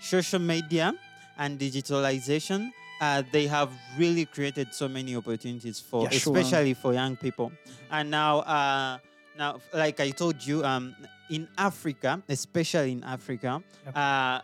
social 0.00 0.40
media 0.40 0.92
and 1.38 1.58
digitalization, 1.58 2.70
uh, 3.00 3.22
they 3.32 3.46
have 3.46 3.70
really 3.98 4.24
created 4.26 4.74
so 4.74 4.88
many 4.88 5.16
opportunities 5.16 5.80
for, 5.80 6.04
Yeah, 6.04 6.10
sure. 6.10 6.36
especially 6.36 6.74
for 6.74 6.92
young 6.92 7.16
people. 7.16 7.50
And 7.90 8.10
now, 8.10 8.40
uh, 8.40 8.98
now, 9.38 9.60
like 9.72 10.00
I 10.00 10.10
told 10.10 10.44
you, 10.44 10.64
um, 10.64 10.94
in 11.30 11.48
Africa, 11.56 12.22
especially 12.28 12.92
in 12.92 13.04
Africa, 13.04 13.62
Yep. 13.86 13.96
uh, 13.96 14.40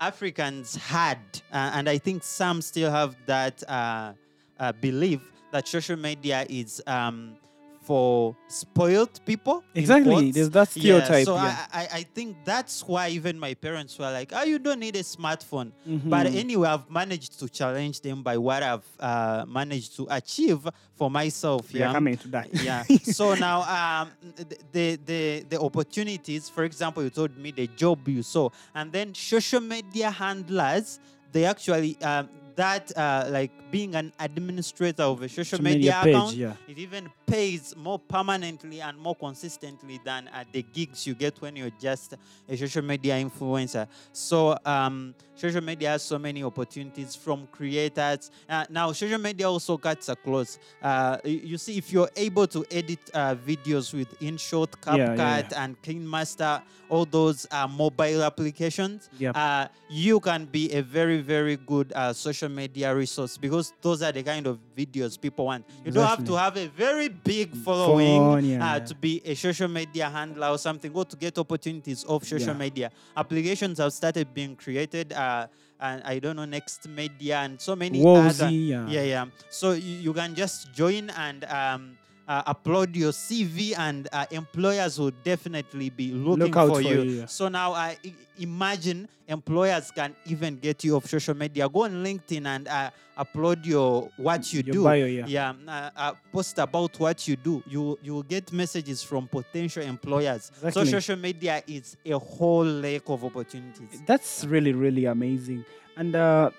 Africans 0.00 0.74
had, 0.76 1.18
uh, 1.52 1.70
and 1.74 1.88
I 1.88 1.98
think 1.98 2.22
some 2.24 2.60
still 2.60 2.90
have 2.90 3.16
that 3.26 3.62
uh, 3.68 4.12
uh, 4.58 4.72
belief 4.72 5.20
that 5.52 5.66
social 5.68 5.96
media 5.96 6.44
is 6.48 6.82
um, 6.86 7.36
for 7.84 8.34
spoiled 8.48 9.14
people. 9.26 9.62
exactly 9.74 10.30
there's 10.32 10.50
that 10.50 10.68
Yeah, 10.76 11.02
stereotype 11.02 11.24
so 11.26 11.34
yeah, 11.36 11.66
I, 11.72 11.80
I, 11.82 11.88
I 12.00 12.02
think 12.16 12.36
that's 12.44 12.82
why 12.86 13.08
even 13.10 13.38
my 13.38 13.54
parents 13.54 13.98
were 13.98 14.10
like, 14.18 14.32
oh, 14.34 14.44
you 14.44 14.58
don't 14.58 14.80
need 14.80 14.96
a 14.96 15.02
smartphone. 15.16 15.70
Mhm. 15.86 16.08
But 16.08 16.26
anyway, 16.42 16.68
I've 16.68 16.88
managed 16.90 17.38
to 17.40 17.48
challenge 17.48 18.00
them 18.00 18.22
by 18.22 18.36
what 18.38 18.62
I've 18.62 18.88
uh, 18.98 19.44
managed 19.46 19.96
to 19.96 20.06
achieve 20.10 20.60
for 20.98 21.10
myself. 21.10 21.72
Yeah. 21.74 21.92
coming 21.92 22.16
to 22.16 22.28
that 22.28 22.46
yeah. 22.68 22.84
So 23.18 23.34
now, 23.34 23.58
um, 23.78 24.06
th- 24.36 24.60
the, 24.72 24.86
the 25.10 25.20
the 25.50 25.58
opportunities. 25.60 26.48
For 26.48 26.64
example, 26.64 27.02
you 27.02 27.10
told 27.10 27.36
me 27.36 27.50
the 27.52 27.66
job 27.76 27.98
you 28.08 28.22
saw, 28.22 28.48
and 28.74 28.90
then 28.92 29.14
social 29.14 29.60
media 29.60 30.10
handlers. 30.10 30.98
They 31.32 31.44
actually 31.44 31.98
um, 32.00 32.28
that 32.56 32.96
uh, 32.96 33.26
like 33.30 33.50
being 33.70 33.94
an 33.94 34.12
administrator 34.20 35.02
of 35.02 35.22
a 35.22 35.28
social, 35.28 35.44
Social 35.44 35.64
media, 35.64 35.98
page 36.02 36.14
account 36.14 36.34
yeah 36.34 36.54
it 36.68 36.78
even 36.78 37.10
pays 37.26 37.74
more 37.76 37.98
permanently 37.98 38.80
and 38.80 38.98
more 38.98 39.14
consistently 39.16 40.00
than 40.04 40.28
uh, 40.28 40.44
the 40.52 40.62
gigs 40.62 41.06
you 41.06 41.14
get 41.14 41.40
when 41.40 41.56
you're 41.56 41.70
just 41.80 42.14
a 42.48 42.56
social 42.56 42.82
media 42.82 43.14
influencer. 43.14 43.86
So, 44.12 44.56
um, 44.64 45.14
social 45.34 45.62
media 45.62 45.90
has 45.90 46.02
so 46.02 46.18
many 46.18 46.44
opportunities 46.44 47.16
from 47.16 47.48
creators. 47.50 48.30
Uh, 48.48 48.64
now, 48.70 48.92
social 48.92 49.18
media 49.18 49.48
also 49.48 49.76
cuts 49.78 50.08
across. 50.08 50.58
Uh, 50.82 51.18
you 51.24 51.58
see, 51.58 51.78
if 51.78 51.92
you're 51.92 52.10
able 52.14 52.46
to 52.48 52.64
edit 52.70 52.98
uh, 53.14 53.34
videos 53.34 53.92
with 53.94 54.18
InShot, 54.20 54.68
Yeah, 54.86 55.08
CapCut, 55.08 55.16
yeah, 55.18 55.42
yeah. 55.50 55.64
and 55.64 55.80
KineMaster, 55.82 56.62
all 56.88 57.06
those 57.06 57.46
uh, 57.50 57.66
mobile 57.66 58.22
applications, 58.22 59.08
Yep. 59.18 59.36
uh, 59.36 59.68
you 59.88 60.20
can 60.20 60.44
be 60.44 60.72
a 60.72 60.82
very, 60.82 61.20
very 61.20 61.56
good 61.56 61.92
uh, 61.94 62.12
social 62.44 62.54
media 62.54 62.94
resource 62.94 63.36
because 63.38 63.72
those 63.80 64.02
are 64.02 64.12
the 64.12 64.22
kind 64.22 64.46
of 64.46 64.58
videos 64.76 65.20
people 65.20 65.46
want. 65.46 65.64
You 65.84 65.92
don't 65.92 66.06
have 66.06 66.24
to 66.24 66.34
have 66.36 66.56
a 66.56 66.66
very 66.68 67.08
big 67.08 67.54
following 67.56 68.18
Phone, 68.18 68.44
yeah, 68.44 68.72
uh, 68.72 68.78
yeah. 68.78 68.84
to 68.84 68.94
be 68.94 69.20
a 69.24 69.34
social 69.34 69.68
media 69.68 70.08
handler 70.08 70.48
or 70.48 70.58
something, 70.58 70.92
or 70.94 71.04
to 71.04 71.16
get 71.16 71.38
opportunities 71.38 72.04
of 72.04 72.24
social 72.24 72.48
Yeah. 72.54 72.58
media. 72.66 72.90
Applications 73.16 73.78
have 73.78 73.92
started 73.92 74.32
being 74.34 74.56
created. 74.56 75.12
Uh, 75.12 75.46
and 75.80 76.02
I 76.04 76.18
don't 76.18 76.36
know, 76.36 76.44
Next 76.46 76.88
Media 76.88 77.38
and 77.40 77.60
so 77.60 77.74
many 77.76 78.00
other. 78.00 78.46
Wozy, 78.46 78.68
yeah. 78.68 78.86
Yeah, 78.88 79.02
yeah. 79.02 79.24
So 79.50 79.72
you, 79.72 79.96
you 80.06 80.12
can 80.14 80.34
just 80.34 80.72
join 80.72 81.10
and 81.10 81.44
um, 81.44 81.98
uh, 82.28 82.54
upload 82.54 82.94
your 82.96 83.12
CV, 83.12 83.74
and 83.78 84.08
uh, 84.12 84.24
employers 84.30 84.98
will 84.98 85.12
definitely 85.24 85.90
be 85.90 86.12
looking 86.12 86.44
Look 86.46 86.56
out 86.56 86.68
for, 86.68 86.74
for 86.76 86.80
you. 86.82 87.02
you, 87.02 87.10
yeah. 87.20 87.26
So 87.26 87.48
now, 87.48 87.72
i- 87.74 87.96
imagine 88.38 89.08
employers 89.28 89.90
can 89.90 90.14
even 90.26 90.56
get 90.56 90.84
you 90.84 90.96
off 90.96 91.06
social 91.06 91.34
media. 91.34 91.68
Go 91.68 91.84
on 91.84 91.92
LinkedIn 92.04 92.46
and 92.46 92.68
uh, 92.68 92.90
upload 93.18 93.64
your 93.64 94.10
what 94.16 94.52
you 94.52 94.62
Your 94.62 94.72
do. 94.74 94.82
bio, 94.84 95.04
yeah. 95.06 95.24
Yeah, 95.26 95.52
uh, 95.68 95.90
uh, 95.96 96.12
post 96.32 96.58
about 96.58 96.98
what 96.98 97.26
you 97.28 97.36
do. 97.36 97.62
You 97.66 97.98
you 98.02 98.14
will 98.14 98.22
get 98.22 98.52
messages 98.52 99.02
from 99.02 99.28
potential 99.28 99.82
employers. 99.82 100.50
Exactly. 100.56 100.84
So 100.84 100.90
social 100.90 101.16
media 101.16 101.62
is 101.66 101.96
a 102.04 102.18
whole 102.18 102.64
lake 102.64 103.04
of 103.08 103.24
opportunities. 103.24 104.02
That's 104.06 104.44
really, 104.44 104.72
really 104.72 105.04
amazing. 105.06 105.64
And 105.96 106.16
uh, 106.16 106.50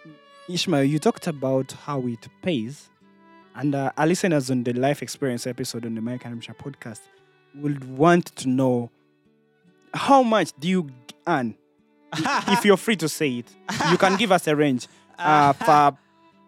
Ishmael, 0.49 0.83
you 0.85 0.99
talked 0.99 1.27
about 1.27 1.71
how 1.71 2.05
it 2.07 2.27
pays. 2.41 2.89
And 3.55 3.73
uh, 3.73 3.91
our 3.97 4.05
listeners 4.05 4.51
on 4.51 4.63
the 4.63 4.73
life 4.73 5.01
experience 5.01 5.47
episode 5.47 5.85
on 5.85 5.95
the 5.95 6.01
Mike 6.01 6.25
and 6.25 6.41
Hamsha 6.41 6.55
podcast 6.55 6.99
would 7.55 7.97
want 7.97 8.25
to 8.37 8.49
know 8.49 8.91
how 9.93 10.23
much 10.23 10.51
do 10.59 10.67
you 10.67 10.89
earn? 11.25 11.55
if 12.47 12.65
you're 12.65 12.77
free 12.77 12.95
to 12.97 13.09
say 13.09 13.39
it, 13.39 13.47
you 13.91 13.97
can 13.97 14.17
give 14.17 14.31
us 14.31 14.47
a 14.47 14.55
range 14.55 14.87
uh, 15.19 15.53
per, 15.53 15.91
per 15.91 15.97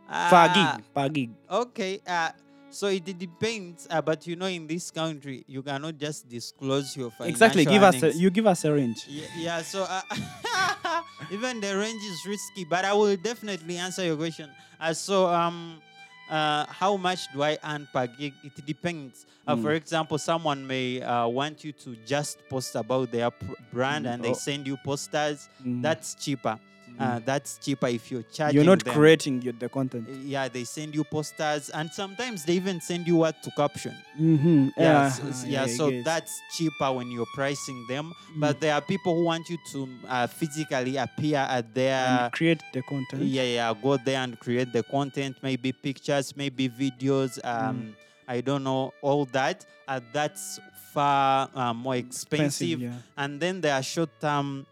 Ah, 0.09 0.75
gig. 0.77 0.83
Per 0.93 1.09
gig. 1.09 1.29
Okay. 1.49 1.99
Uh, 2.05 2.29
so 2.69 2.87
it 2.87 3.05
depends, 3.17 3.87
uh, 3.89 4.01
but 4.01 4.27
you 4.27 4.35
know, 4.35 4.45
in 4.45 4.67
this 4.67 4.91
country, 4.91 5.43
you 5.47 5.63
cannot 5.63 5.97
just 5.97 6.27
disclose 6.27 6.95
your 6.95 7.09
financial 7.11 7.29
Exactly. 7.31 7.65
Give 7.65 7.81
us 7.83 8.03
a, 8.03 8.13
you 8.13 8.29
give 8.29 8.45
us 8.45 8.63
a 8.65 8.73
range. 8.73 9.05
Yeah, 9.07 9.25
yeah, 9.37 9.61
so 9.61 9.83
uh, 9.89 10.01
even 11.31 11.59
the 11.61 11.75
range 11.77 12.03
is 12.03 12.19
risky, 12.27 12.65
but 12.65 12.83
I 12.85 12.93
will 12.93 13.15
definitely 13.15 13.77
answer 13.77 14.03
your 14.05 14.17
question. 14.17 14.49
Uh, 14.79 14.93
so, 14.93 15.27
um, 15.27 15.81
uh, 16.29 16.65
how 16.67 16.97
much 16.97 17.31
do 17.33 17.43
I 17.43 17.57
earn 17.63 17.87
per 17.91 18.07
gig? 18.07 18.33
It 18.43 18.65
depends. 18.65 19.25
Uh, 19.47 19.55
Mm. 19.55 19.61
For 19.63 19.71
example, 19.73 20.17
someone 20.17 20.67
may 20.67 21.01
uh, 21.01 21.27
want 21.27 21.63
you 21.63 21.71
to 21.71 21.95
just 22.05 22.37
post 22.49 22.75
about 22.75 23.11
their 23.11 23.31
pr- 23.31 23.53
brand 23.71 24.05
Mm, 24.05 24.13
and 24.13 24.23
they 24.23 24.31
oh. 24.31 24.33
send 24.33 24.67
you 24.67 24.75
posters. 24.83 25.47
Mm, 25.63 25.81
That's 25.81 26.15
cheaper. 26.15 26.59
Mm. 26.99 27.15
Uh, 27.15 27.19
that's 27.25 27.57
cheaper 27.57 27.87
if 27.87 28.11
you're 28.11 28.23
charging. 28.23 28.55
You're 28.55 28.65
not 28.65 28.83
them. 28.83 28.93
creating 28.93 29.41
your, 29.41 29.53
the 29.53 29.69
content. 29.69 30.07
Yeah, 30.09 30.47
they 30.47 30.63
send 30.63 30.95
you 30.95 31.03
posters, 31.03 31.69
and 31.69 31.91
sometimes 31.91 32.43
they 32.45 32.53
even 32.53 32.81
send 32.81 33.07
you 33.07 33.17
what 33.17 33.41
to 33.43 33.51
caption. 33.51 33.95
Mm-hmm. 34.19 34.69
Yeah, 34.77 35.11
Uh, 35.21 35.27
uh, 35.27 35.33
yeah. 35.45 35.65
So 35.67 36.01
that's 36.03 36.39
cheaper 36.57 36.91
when 36.91 37.11
you're 37.11 37.27
pricing 37.35 37.85
them. 37.87 38.13
Mm. 38.35 38.39
But 38.39 38.59
there 38.59 38.73
are 38.73 38.81
people 38.81 39.15
who 39.15 39.25
want 39.25 39.47
you 39.49 39.57
to 39.71 39.89
uh, 40.07 40.27
physically 40.27 40.97
appear 40.97 41.39
at 41.39 41.73
their 41.73 42.05
and 42.05 42.31
create 42.33 42.61
the 42.73 42.81
content. 42.81 43.23
yeah, 43.23 43.43
yeah, 43.43 43.73
go 43.81 43.97
there 43.97 44.19
and 44.21 44.39
create 44.39 44.73
the 44.73 44.83
content, 44.83 45.37
maybe 45.41 45.71
pictures, 45.71 46.35
maybe 46.35 46.69
videos. 46.69 47.39
Mm. 47.41 47.69
Um, 47.69 47.95
I 48.27 48.41
don't 48.41 48.63
know 48.63 48.93
all 49.01 49.25
that. 49.31 49.65
Uh, 49.87 50.01
that's 50.11 50.59
far 50.93 51.49
uh, 51.53 51.73
more 51.73 51.95
expensive. 51.95 52.81
yeah. 52.81 52.91
And 53.15 53.39
then 53.39 53.61
there 53.61 53.73
are 53.73 53.83
short-term 53.83 54.65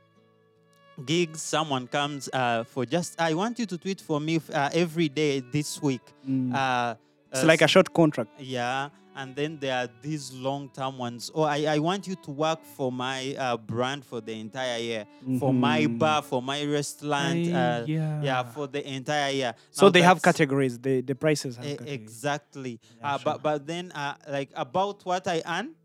gigs. 1.06 1.42
Someone 1.42 1.88
comes 1.88 2.30
uh, 2.34 2.64
for 2.64 2.86
just 2.86 3.20
I 3.20 3.34
want 3.34 3.60
you 3.60 3.66
to 3.66 3.78
tweet 3.78 4.02
for 4.02 4.20
me 4.22 4.40
uh, 4.54 4.70
every 4.74 5.10
day 5.10 5.42
this 5.52 5.82
week. 5.82 6.02
Mm. 6.28 6.54
Uh, 6.54 6.96
it's 7.32 7.44
uh, 7.44 7.48
like 7.48 7.62
a 7.62 7.68
short 7.68 7.94
contract. 7.94 8.30
yeah. 8.40 8.90
And 9.18 9.34
then 9.34 9.58
there 9.62 9.74
are 9.78 9.88
these 10.02 10.34
long-term 10.34 10.98
ones. 10.98 11.32
Oh, 11.34 11.44
I, 11.44 11.64
I 11.76 11.80
want 11.80 12.06
you 12.06 12.16
to 12.16 12.32
work 12.32 12.60
for 12.76 12.92
my 12.92 13.34
uh, 13.40 13.56
brand 13.56 14.04
for 14.04 14.20
the 14.20 14.34
entire 14.38 14.78
year, 14.78 15.06
for 15.40 15.54
my 15.54 15.84
Mhm. 15.84 16.00
bar, 16.00 16.22
for 16.22 16.42
my 16.42 16.66
restaurant. 16.66 17.48
Aye, 17.48 17.54
uh, 17.54 17.86
yeah. 17.88 18.22
yeah, 18.22 18.44
for 18.44 18.68
the 18.68 18.86
entire 18.86 19.32
year. 19.32 19.54
so 19.72 19.86
Now 19.86 19.92
they 19.92 20.02
have 20.02 20.22
categories. 20.22 20.78
The 20.80 21.00
the 21.00 21.16
prices 21.16 21.56
have 21.56 21.66
e- 21.66 21.70
categories. 21.78 21.94
exactly. 22.02 22.80
Yeah, 23.00 23.16
uh, 23.16 23.18
sure. 23.18 23.24
But 23.24 23.44
but 23.44 23.66
then 23.68 23.94
uh, 23.94 24.16
like 24.28 24.50
about 24.54 25.06
what 25.06 25.26
I 25.30 25.42
earn, 25.48 25.76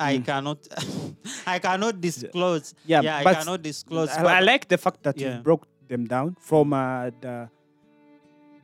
I 0.00 0.18
Mm. 0.18 0.24
cannot 0.24 0.58
I 1.46 1.58
cannot 1.58 2.00
disclose. 2.00 2.74
Yeah, 2.86 3.00
yeah, 3.02 3.18
I 3.18 3.34
cannot 3.34 3.62
disclose. 3.62 4.10
I, 4.10 4.22
but- 4.22 4.32
I 4.32 4.40
like 4.40 4.68
the 4.68 4.78
fact 4.78 5.02
that 5.02 5.18
Yeah. 5.18 5.36
you 5.36 5.42
broke 5.42 5.66
them 5.88 6.06
down 6.06 6.36
from 6.40 6.72
uh, 6.72 7.10
the, 7.20 7.48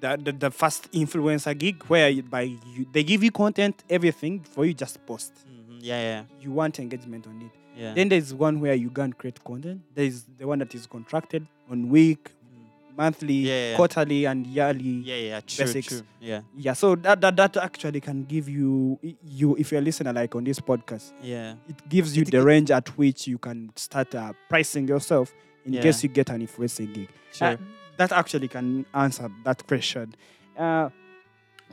the 0.01 0.17
the 0.25 0.33
the 0.33 0.51
first 0.51 0.91
influencer 0.93 1.57
gig 1.57 1.83
where 1.85 2.09
you, 2.09 2.23
by 2.23 2.43
you, 2.43 2.87
they 2.93 3.03
give 3.03 3.23
you 3.23 3.31
content, 3.31 3.83
everything 3.89 4.41
for 4.41 4.65
you 4.65 4.75
just 4.75 5.05
post. 5.07 5.33
Mhm, 5.49 5.79
yeah, 5.81 6.01
yeah, 6.03 6.23
You 6.41 6.51
want 6.53 6.79
engagement 6.79 7.27
on 7.27 7.43
it. 7.43 7.51
yeah. 7.77 7.95
Then 7.95 8.09
there's 8.09 8.33
one 8.35 8.61
where 8.61 8.75
you 8.75 8.91
can 8.91 9.13
create 9.13 9.43
content. 9.43 9.81
There's 9.95 10.25
the 10.39 10.47
one 10.47 10.59
that 10.61 10.75
is 10.75 10.87
contracted 10.87 11.47
on 11.71 11.89
week. 11.89 12.31
Monthly, 12.97 13.35
Yeah, 13.35 13.71
yeah. 13.71 13.77
quarterly, 13.77 14.25
and 14.27 14.47
yearly. 14.47 15.03
yeah, 15.05 15.17
yeah, 15.17 15.41
true, 15.41 15.65
basics. 15.67 15.89
true. 15.89 16.03
Yeah, 16.21 16.41
Yeah, 16.57 16.73
so 16.75 16.95
that, 16.97 17.21
that 17.21 17.37
that 17.37 17.57
actually 17.57 18.01
can 18.01 18.25
give 18.25 18.49
you 18.49 18.99
you 19.25 19.57
if 19.57 19.73
you're 19.73 19.81
a 19.81 19.85
listener 19.85 20.13
like 20.13 20.35
on 20.35 20.45
this 20.45 20.61
podcast, 20.61 21.13
yeah, 21.23 21.55
it 21.69 21.89
gives 21.89 22.17
you 22.17 22.23
It- 22.23 22.31
the 22.31 22.39
it- 22.39 22.45
range 22.45 22.71
at 22.71 22.89
which 22.99 23.27
you 23.27 23.39
can 23.39 23.71
start 23.77 24.15
uh, 24.15 24.33
pricing 24.49 24.87
yourself 24.89 25.33
in 25.67 25.73
Yeah. 25.75 25.83
case 25.83 26.03
you 26.03 26.09
get 26.09 26.31
an 26.31 26.41
influencing 26.43 26.93
gig. 26.93 27.09
sure. 27.33 27.49
Uh, 27.49 27.57
that 27.97 28.11
actually 28.13 28.49
can 28.49 28.85
answer 28.93 29.31
that 29.45 29.67
question. 29.67 30.15
Uh, 30.59 30.89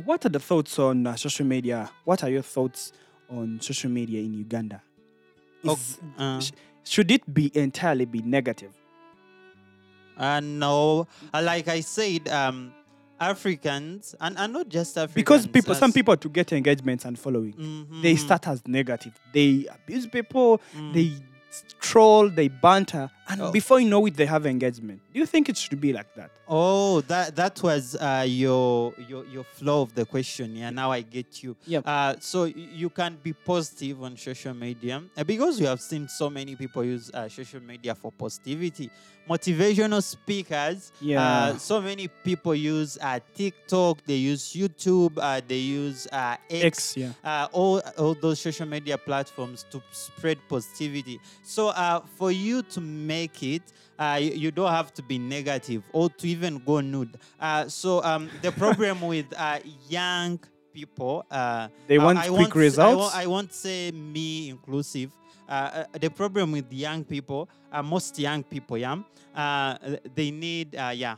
what 0.06 0.26
are 0.26 0.30
the 0.30 0.40
thoughts 0.40 0.78
on 0.80 1.06
uh, 1.08 1.16
social 1.16 1.46
media? 1.46 1.90
What 2.06 2.24
are 2.24 2.30
your 2.30 2.42
thoughts 2.44 2.92
on 3.30 3.60
social 3.62 3.90
media 3.90 4.20
in 4.22 4.34
Uganda? 4.34 4.82
Oh, 5.66 5.74
Is- 5.74 6.00
uh, 6.18 6.40
sh- 6.40 6.52
should 6.84 7.12
it 7.12 7.32
be 7.34 7.52
entirely 7.56 8.06
be 8.06 8.22
negative? 8.22 8.72
Uh, 10.18 10.40
no, 10.40 11.08
like 11.34 11.68
I 11.68 11.82
said, 11.82 12.28
um, 12.30 12.74
Africans 13.20 14.16
and, 14.20 14.38
and 14.38 14.54
not 14.54 14.68
just 14.70 14.98
Africans. 14.98 15.14
Because 15.16 15.48
people, 15.48 15.76
some 15.76 15.94
people 15.94 16.18
to 16.18 16.30
get 16.30 16.52
engagements 16.54 17.06
and 17.06 17.18
following, 17.18 17.54
they 18.02 18.16
Mhm, 18.16 18.20
start 18.20 18.48
as 18.48 18.68
negative. 18.68 19.14
They 19.34 19.68
abuse 19.72 20.08
people, 20.08 20.60
mm. 20.76 20.94
they 20.94 21.14
troll, 21.80 22.30
they 22.30 22.48
banter, 22.48 23.10
and 23.32 23.42
Oh. 23.42 23.52
before 23.52 23.80
you 23.80 23.88
know 23.90 24.06
it, 24.08 24.16
they 24.16 24.26
have 24.26 24.46
engagement. 24.46 25.00
Do 25.14 25.20
you 25.20 25.26
think 25.26 25.48
it 25.50 25.58
should 25.58 25.80
be 25.80 25.92
like 25.94 26.14
that? 26.16 26.30
Oh, 26.48 27.02
that 27.12 27.36
that 27.36 27.56
was 27.64 27.96
uh, 27.96 28.26
your 28.28 28.94
your 29.10 29.24
your 29.36 29.44
flow 29.58 29.82
of 29.84 29.94
the 29.96 30.06
question. 30.06 30.48
Yeah, 30.56 30.70
now 30.82 30.92
I 30.92 31.02
get 31.02 31.42
you. 31.44 31.56
Yep. 31.74 31.84
Uh, 31.86 32.16
so 32.20 32.44
you 32.82 32.90
can 32.90 33.18
be 33.24 33.34
positive 33.34 33.96
on 34.04 34.18
social 34.18 34.54
media 34.54 34.96
uh, 35.18 35.24
because 35.24 35.60
you 35.62 35.68
have 35.68 35.80
seen 35.82 36.08
so 36.10 36.30
many 36.30 36.56
people 36.56 36.84
use 36.84 37.06
uh, 37.14 37.30
social 37.30 37.62
media 37.62 37.96
for 37.96 38.12
positivity. 38.12 38.90
Motivational 39.30 40.02
speakers. 40.04 40.92
Yeah. 41.00 41.22
Uh, 41.24 41.58
so 41.58 41.80
many 41.80 42.08
people 42.08 42.56
use 42.56 42.98
uh, 43.00 43.20
TikTok. 43.36 44.00
They 44.06 44.16
use 44.16 44.44
YouTube. 44.54 45.14
Uh, 45.16 45.40
they 45.48 45.58
use 45.58 46.08
uh, 46.12 46.36
X. 46.50 46.66
X, 46.66 46.98
yeah. 46.98 47.12
uh, 47.24 47.48
all, 47.52 47.80
all 47.98 48.16
those 48.16 48.40
social 48.42 48.66
media 48.66 48.98
platforms 48.98 49.64
to 49.72 49.82
spread 49.92 50.40
positivity. 50.50 51.20
So, 51.44 51.68
uh, 51.70 52.02
for 52.18 52.32
you 52.32 52.64
to 52.74 52.82
make 52.82 53.21
it, 53.44 53.62
uh, 54.00 54.18
you, 54.22 54.32
you 54.32 54.52
don't 54.52 54.72
have 54.72 54.94
to 54.94 55.04
be 55.04 55.18
negative 55.20 55.84
or 55.94 56.10
to 56.10 56.28
even 56.28 56.58
go 56.66 56.82
nude. 56.82 57.18
Uh, 57.40 57.68
so, 57.68 58.04
um, 58.04 58.30
the 58.42 58.52
problem 58.52 59.02
with 59.14 59.26
uh, 59.38 59.60
young 59.90 60.40
people, 60.74 61.26
uh, 61.30 61.68
They 61.88 62.00
want 62.00 62.18
I 62.20 62.28
quick 62.28 62.40
won't 62.40 62.56
results. 62.56 62.98
won't, 62.98 63.16
I 63.16 63.28
won't 63.28 63.54
say 63.54 63.92
me 63.92 64.50
inclusive. 64.50 65.12
Uh, 65.48 65.52
uh, 65.52 65.86
the 66.00 66.10
problem 66.10 66.52
with 66.52 66.72
young 66.72 67.04
people, 67.04 67.50
uh, 67.72 67.84
most 67.84 68.18
young 68.18 68.42
people, 68.44 68.78
yeah, 68.78 68.96
uh, 69.36 69.78
they 70.16 70.32
need, 70.32 70.76
uh, 70.76 70.94
yeah, 70.96 71.16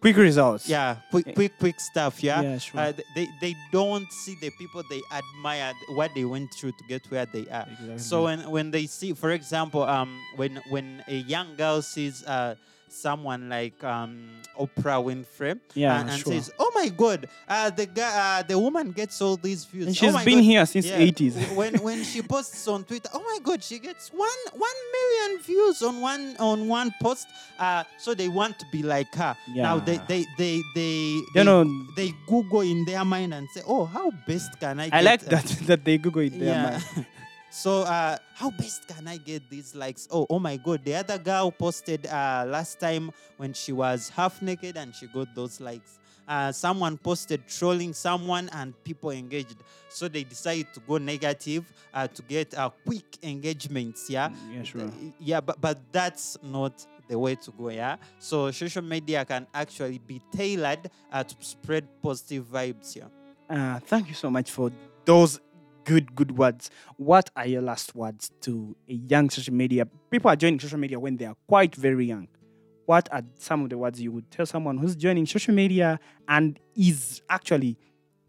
Quick 0.00 0.16
results. 0.16 0.68
yeah, 0.68 0.96
quick, 1.10 1.26
Eh, 1.28 1.32
quick, 1.32 1.58
quick 1.58 1.80
stuff, 1.80 2.22
yeah. 2.22 2.42
Yeah, 2.42 2.58
sure. 2.58 2.80
Uh, 2.80 2.92
they 3.14 3.26
they 3.40 3.54
don't 3.72 4.10
see 4.12 4.36
the 4.40 4.50
people 4.58 4.82
they 4.90 5.00
admire 5.10 5.72
what 5.96 6.10
they 6.14 6.24
went 6.24 6.52
through 6.52 6.72
to 6.72 6.84
get 6.88 7.02
where 7.10 7.26
they 7.26 7.46
are. 7.48 7.66
Exactly. 7.70 7.98
So 7.98 8.24
when 8.24 8.50
when 8.50 8.70
they 8.70 8.86
see, 8.86 9.14
for 9.14 9.30
example, 9.32 9.82
um, 9.82 10.20
when 10.36 10.60
when 10.68 11.02
a 11.08 11.16
young 11.26 11.56
girl 11.56 11.80
sees 11.82 12.22
uh 12.24 12.54
someone 12.88 13.48
like 13.48 13.82
um 13.84 14.28
Oprah 14.58 15.02
Winfrey, 15.04 15.60
yeah, 15.74 16.00
and, 16.00 16.08
and 16.10 16.18
sure. 16.20 16.32
says, 16.32 16.50
"Oh 16.58 16.70
my 16.74 16.88
God, 16.88 17.28
uh, 17.48 17.68
the 17.70 17.84
guy, 17.86 18.38
uh, 18.38 18.42
the 18.42 18.58
woman 18.58 18.92
gets 18.92 19.20
all 19.20 19.36
these 19.36 19.64
views. 19.66 19.86
and 19.88 19.96
oh 19.96 19.98
she's 20.00 20.12
my 20.14 20.24
been 20.24 20.38
God." 20.38 20.44
here 20.44 20.66
since 20.66 20.86
Yeah, 20.86 20.98
80s. 21.00 21.54
when 21.54 21.74
when 21.82 22.02
she 22.04 22.22
posts 22.22 22.66
on 22.68 22.84
Twitter, 22.84 23.10
oh 23.12 23.20
my 23.22 23.38
God, 23.42 23.62
she 23.62 23.78
gets 23.78 24.08
one 24.10 24.28
one 24.54 24.78
million 24.96 25.42
views 25.42 25.82
on 25.82 26.00
one 26.00 26.36
on 26.38 26.68
one 26.68 26.92
post. 27.02 27.26
Uh, 27.58 27.84
so 27.98 28.14
they 28.14 28.28
want 28.28 28.58
to 28.60 28.66
be 28.72 28.82
like 28.82 29.14
her. 29.14 29.36
Now 29.54 29.78
they 29.78 29.94
Yeah. 29.94 30.04
they 30.08 30.24
they 30.38 30.62
they 30.74 30.96
You 30.96 31.26
they, 31.34 31.44
know, 31.44 31.64
they 31.96 32.14
Google 32.26 32.62
in 32.62 32.84
their 32.86 33.04
mind 33.04 33.34
and 33.34 33.46
say, 33.50 33.62
oh, 33.66 33.84
how 33.84 34.10
best 34.26 34.58
can 34.58 34.80
I? 34.80 34.84
I 34.86 34.88
get 34.90 35.04
like 35.04 35.22
uh, 35.26 35.30
that 35.30 35.44
that 35.66 35.84
they 35.84 35.98
Google 35.98 36.22
it 36.22 36.38
there, 36.38 36.48
yeah. 36.54 36.80
man. 36.96 37.06
so 37.50 37.82
uh, 37.82 38.16
how 38.34 38.50
best 38.50 38.88
can 38.88 39.08
I 39.08 39.16
get 39.16 39.48
these 39.48 39.74
likes? 39.74 40.08
Oh, 40.10 40.26
oh 40.28 40.38
my 40.38 40.56
God! 40.56 40.84
The 40.84 40.94
other 40.96 41.18
girl 41.18 41.50
posted 41.50 42.06
uh, 42.06 42.44
last 42.46 42.80
time 42.80 43.10
when 43.36 43.52
she 43.52 43.72
was 43.72 44.08
half 44.10 44.42
naked 44.42 44.76
and 44.76 44.94
she 44.94 45.06
got 45.06 45.34
those 45.34 45.60
likes. 45.60 45.98
Uh, 46.28 46.50
someone 46.50 46.98
posted 46.98 47.46
trolling 47.46 47.92
someone 47.92 48.48
and 48.52 48.74
people 48.82 49.10
engaged. 49.10 49.56
So 49.88 50.08
they 50.08 50.24
decided 50.24 50.74
to 50.74 50.80
go 50.80 50.98
negative 50.98 51.72
uh, 51.94 52.08
to 52.08 52.22
get 52.22 52.52
uh, 52.58 52.70
quick 52.84 53.18
engagements. 53.22 54.10
Yeah. 54.10 54.30
Yeah, 54.52 54.62
sure. 54.64 54.90
Yeah, 55.20 55.40
but 55.40 55.60
but 55.60 55.78
that's 55.92 56.36
not 56.42 56.84
the 57.08 57.18
way 57.18 57.36
to 57.36 57.50
go. 57.52 57.70
Yeah. 57.70 57.96
So 58.18 58.50
social 58.50 58.82
media 58.82 59.24
can 59.24 59.46
actually 59.54 59.98
be 59.98 60.20
tailored 60.34 60.90
uh, 61.12 61.22
to 61.22 61.36
spread 61.38 61.86
positive 62.02 62.44
vibes. 62.46 62.96
Yeah. 62.96 63.04
Uh, 63.48 63.78
thank 63.78 64.08
you 64.08 64.14
so 64.14 64.28
much 64.28 64.50
for 64.50 64.72
those 65.04 65.38
good, 65.86 66.14
good 66.14 66.36
words. 66.36 66.68
What 66.96 67.30
are 67.36 67.46
your 67.46 67.62
last 67.62 67.94
words 67.94 68.30
to 68.42 68.76
a 68.88 68.92
young 68.92 69.30
social 69.30 69.54
media? 69.54 69.86
People 70.10 70.30
are 70.30 70.36
joining 70.36 70.60
social 70.60 70.78
media 70.78 71.00
when 71.00 71.16
they 71.16 71.24
are 71.24 71.36
quite 71.48 71.74
very 71.74 72.04
young. 72.04 72.28
What 72.84 73.08
are 73.10 73.22
some 73.38 73.62
of 73.62 73.70
the 73.70 73.78
words 73.78 74.00
you 74.00 74.12
would 74.12 74.30
tell 74.30 74.46
someone 74.46 74.78
who's 74.78 74.94
joining 74.94 75.26
social 75.26 75.54
media 75.54 75.98
and 76.28 76.58
is 76.76 77.22
actually 77.30 77.78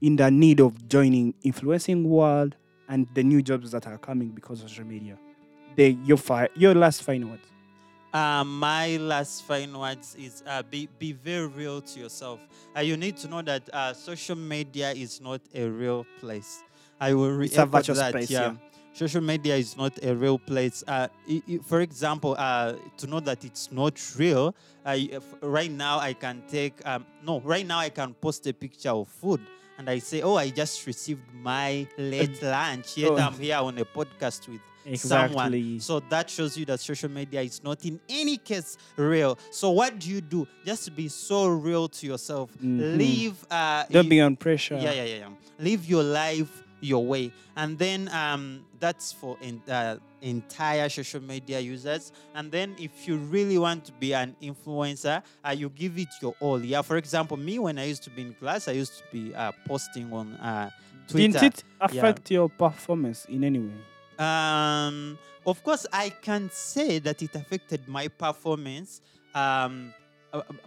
in 0.01 0.15
the 0.15 0.31
need 0.31 0.61
of 0.61 0.87
joining 0.87 1.33
influencing 1.43 2.07
world 2.07 2.55
and 2.87 3.07
the 3.13 3.23
new 3.23 3.41
jobs 3.41 3.71
that 3.71 3.85
are 3.87 3.97
coming 3.97 4.29
because 4.29 4.63
of 4.63 4.69
social 4.69 4.85
media? 4.85 5.17
The 5.75 5.97
your 6.05 6.17
fi- 6.17 6.49
your 6.55 6.73
last 6.73 7.03
final 7.03 7.29
words. 7.29 7.47
Uh, 8.13 8.43
my 8.43 8.97
last 8.97 9.43
final 9.43 9.81
words 9.81 10.15
is 10.15 10.41
uh, 10.47 10.63
be, 10.63 10.87
be 10.97 11.11
very 11.11 11.45
real 11.45 11.81
to 11.81 11.99
yourself. 11.99 12.39
Uh, 12.75 12.79
you 12.79 12.97
need 12.97 13.17
to 13.17 13.27
know 13.27 13.41
that 13.41 13.69
uh, 13.73 13.93
social 13.93 14.35
media 14.35 14.91
is 14.91 15.21
not 15.21 15.41
a 15.53 15.67
real 15.67 16.05
place. 16.19 16.63
I 16.99 17.13
will 17.13 17.31
re- 17.31 17.45
It's 17.45 17.57
a 17.57 17.65
virtual 17.65 17.95
that, 17.95 18.11
space, 18.11 18.31
yeah. 18.31 18.55
Social 18.93 19.21
media 19.21 19.55
is 19.55 19.77
not 19.77 19.93
a 20.03 20.15
real 20.15 20.39
place. 20.39 20.83
Uh, 20.87 21.07
i- 21.29 21.43
i- 21.47 21.59
for 21.63 21.81
example, 21.81 22.35
uh, 22.37 22.73
to 22.97 23.05
know 23.05 23.19
that 23.19 23.45
it's 23.45 23.71
not 23.71 23.93
real, 24.17 24.55
f- 24.85 25.21
right 25.41 25.69
now 25.71 25.99
I 25.99 26.13
can 26.13 26.41
take, 26.49 26.73
um, 26.87 27.05
no, 27.23 27.39
right 27.41 27.65
now 27.65 27.77
I 27.77 27.89
can 27.89 28.15
post 28.15 28.47
a 28.47 28.53
picture 28.53 28.89
of 28.89 29.07
food 29.07 29.39
and 29.77 29.87
I 29.87 29.99
say, 29.99 30.23
oh, 30.23 30.35
I 30.35 30.49
just 30.49 30.87
received 30.87 31.21
my 31.31 31.85
late 31.99 32.41
lunch, 32.41 32.97
yet 32.97 33.11
oh. 33.11 33.17
I'm 33.17 33.33
here 33.33 33.57
on 33.57 33.77
a 33.77 33.85
podcast 33.85 34.47
with 34.47 34.61
someone. 34.97 35.53
Exactly. 35.53 35.79
So 35.79 35.99
that 36.09 36.27
shows 36.31 36.57
you 36.57 36.65
that 36.65 36.79
social 36.79 37.09
media 37.11 37.41
is 37.41 37.61
not 37.63 37.85
in 37.85 37.99
any 38.09 38.37
case 38.37 38.77
real. 38.95 39.37
So 39.51 39.69
what 39.69 39.99
do 39.99 40.09
you 40.09 40.21
do? 40.21 40.47
Just 40.65 40.95
be 40.95 41.07
so 41.07 41.49
real 41.49 41.87
to 41.89 42.07
yourself. 42.07 42.49
Mhm. 42.63 42.97
Live. 42.97 43.45
Uh, 43.51 43.83
Don't 43.91 44.05
you- 44.05 44.09
be 44.09 44.21
on 44.21 44.35
pressure. 44.37 44.79
yeah, 44.81 44.93
yeah, 44.93 45.03
yeah, 45.03 45.15
yeah. 45.17 45.29
Live 45.59 45.85
your 45.87 46.01
life 46.03 46.63
your 46.81 47.05
way. 47.05 47.31
And 47.55 47.77
then 47.77 48.09
um, 48.09 48.65
that's 48.79 49.11
for 49.11 49.37
in, 49.41 49.61
uh, 49.69 49.97
entire 50.21 50.89
social 50.89 51.21
media 51.21 51.59
users. 51.59 52.11
And 52.35 52.51
then 52.51 52.75
if 52.77 53.07
you 53.07 53.17
really 53.17 53.57
want 53.57 53.85
to 53.85 53.91
be 53.93 54.13
an 54.13 54.35
influencer, 54.41 55.23
uh, 55.45 55.51
you 55.51 55.69
give 55.69 55.97
it 55.97 56.09
your 56.21 56.35
all. 56.39 56.63
Yeah. 56.63 56.81
For 56.81 56.97
example, 56.97 57.37
me 57.37 57.59
when 57.59 57.77
I 57.77 57.85
used 57.85 58.03
to 58.03 58.09
be 58.09 58.21
in 58.23 58.33
class, 58.33 58.67
I 58.67 58.73
used 58.73 58.97
to 58.97 59.03
be 59.11 59.33
uh, 59.33 59.51
posting 59.65 60.11
on 60.13 60.33
uh, 60.35 60.69
Twitter. 61.07 61.39
Didn't 61.39 61.43
it 61.43 61.63
affect 61.81 62.31
your 62.31 62.49
performance 62.49 63.25
in 63.25 63.43
any 63.43 63.59
way? 63.59 63.73
Um, 64.19 65.17
of 65.45 65.63
course, 65.63 65.85
I 65.93 66.09
can 66.09 66.49
say 66.51 66.99
that 66.99 67.21
it 67.21 67.35
affected 67.35 67.87
my 67.87 68.07
performance, 68.07 69.01
um, 69.33 69.93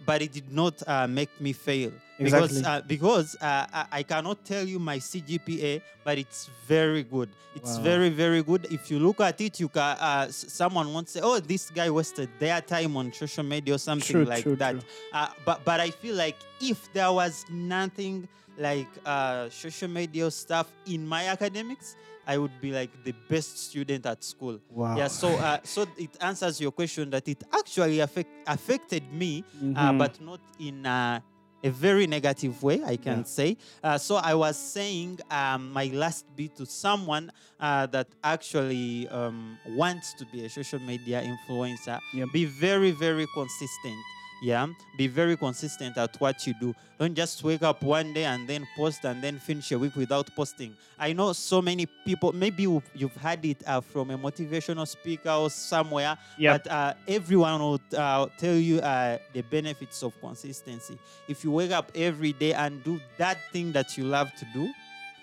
but 0.05 0.21
it 0.21 0.31
did 0.31 0.51
not 0.51 0.81
uh, 0.87 1.07
make 1.07 1.29
me 1.39 1.53
fail. 1.53 1.91
Because, 2.19 2.63
uh, 2.63 2.81
because 2.87 3.35
uh, 3.41 3.65
I, 3.73 3.85
I 3.91 4.03
cannot 4.03 4.45
tell 4.45 4.63
you 4.67 4.77
my 4.77 4.97
CGPA, 4.99 5.81
but 6.03 6.17
it's 6.19 6.49
very 6.67 7.01
good. 7.03 7.29
It's 7.55 7.77
Wow. 7.77 7.83
very, 7.83 8.09
very 8.09 8.43
good. 8.43 8.67
If 8.71 8.89
you 8.91 8.99
look 8.99 9.19
at 9.21 9.41
it, 9.41 9.59
you 9.59 9.67
can. 9.67 9.97
Uh, 9.99 10.27
someone 10.31 10.93
won't 10.93 11.09
say, 11.09 11.19
"Oh, 11.21 11.39
this 11.39 11.69
guy 11.69 11.89
wasted 11.89 12.29
their 12.39 12.61
time 12.61 12.95
on 12.95 13.11
social 13.11 13.43
media 13.43 13.73
or 13.75 13.77
something 13.79 14.13
True, 14.15 14.25
like 14.25 14.43
true, 14.43 14.55
that." 14.57 14.71
true. 14.71 14.81
Uh, 15.11 15.27
but 15.45 15.65
but 15.65 15.79
I 15.81 15.89
feel 15.89 16.15
like 16.15 16.37
if 16.61 16.93
there 16.93 17.11
was 17.11 17.43
nothing 17.49 18.27
like 18.61 18.87
uh, 19.05 19.49
social 19.49 19.89
media 19.89 20.29
stuff 20.29 20.67
in 20.85 21.07
my 21.07 21.27
academics, 21.27 21.95
I 22.27 22.37
would 22.37 22.55
be 22.61 22.71
like 22.71 22.91
the 23.03 23.13
best 23.27 23.57
student 23.57 24.05
at 24.05 24.23
school. 24.23 24.59
Wow. 24.69 24.95
Yeah. 24.95 25.07
So 25.09 25.27
uh, 25.37 25.57
so 25.63 25.85
it 25.97 26.11
answers 26.21 26.61
your 26.61 26.71
question 26.71 27.09
that 27.09 27.27
it 27.27 27.43
actually 27.51 27.99
affect, 27.99 28.29
affected 28.47 29.03
me, 29.11 29.43
uh, 29.75 29.91
Mhm. 29.91 29.97
but 29.97 30.21
not 30.21 30.39
in. 30.59 30.85
Uh, 30.85 31.19
a 31.63 31.69
very 31.69 32.07
negative 32.07 32.63
way, 32.63 32.81
I 32.83 32.97
can 32.97 33.19
Yeah. 33.19 33.23
say. 33.37 33.49
Uh, 33.83 33.95
so 33.99 34.15
I 34.15 34.33
was 34.33 34.57
saying 34.57 35.19
um, 35.29 35.71
my 35.71 35.91
last 35.93 36.25
bit 36.35 36.55
to 36.55 36.65
someone 36.65 37.29
uh, 37.59 37.85
that 37.93 38.07
actually 38.23 39.07
um, 39.09 39.59
wants 39.77 40.15
to 40.17 40.25
be 40.33 40.43
a 40.43 40.49
social 40.49 40.79
media 40.79 41.21
influencer. 41.21 41.99
Yep. 42.15 42.29
Be 42.33 42.45
very, 42.45 42.89
very 42.89 43.27
consistent. 43.35 43.99
Yeah, 44.43 44.67
be 44.97 45.05
very 45.07 45.37
consistent 45.37 45.97
at 45.97 46.15
what 46.19 46.47
you 46.47 46.55
do. 46.59 46.73
Don't 46.99 47.13
just 47.13 47.43
wake 47.43 47.61
up 47.61 47.83
one 47.83 48.11
day 48.11 48.25
and 48.25 48.47
then 48.47 48.67
post 48.75 49.05
and 49.05 49.21
then 49.23 49.37
finish 49.37 49.71
a 49.71 49.77
week 49.77 49.95
without 49.95 50.29
posting. 50.35 50.75
I 50.97 51.13
know 51.13 51.33
so 51.33 51.61
many 51.61 51.85
people. 52.05 52.31
Maybe 52.33 52.63
you've, 52.63 52.89
you've 52.95 53.15
had 53.15 53.45
it 53.45 53.61
uh, 53.67 53.81
from 53.81 54.09
a 54.09 54.17
motivational 54.17 54.87
speaker 54.87 55.29
or 55.29 55.49
somewhere, 55.51 56.17
Yep. 56.39 56.63
but 56.63 56.71
uh, 56.71 56.93
everyone 57.07 57.59
will 57.59 57.81
uh, 57.95 58.27
tell 58.39 58.55
you 58.55 58.79
uh, 58.79 59.19
the 59.33 59.41
benefits 59.43 60.01
of 60.01 60.19
consistency. 60.19 60.97
If 61.27 61.43
you 61.43 61.51
wake 61.51 61.71
up 61.71 61.91
every 61.93 62.33
day 62.33 62.53
and 62.53 62.83
do 62.83 62.99
that 63.19 63.37
thing 63.51 63.71
that 63.73 63.95
you 63.95 64.05
love 64.05 64.31
to 64.39 64.45
do 64.53 64.71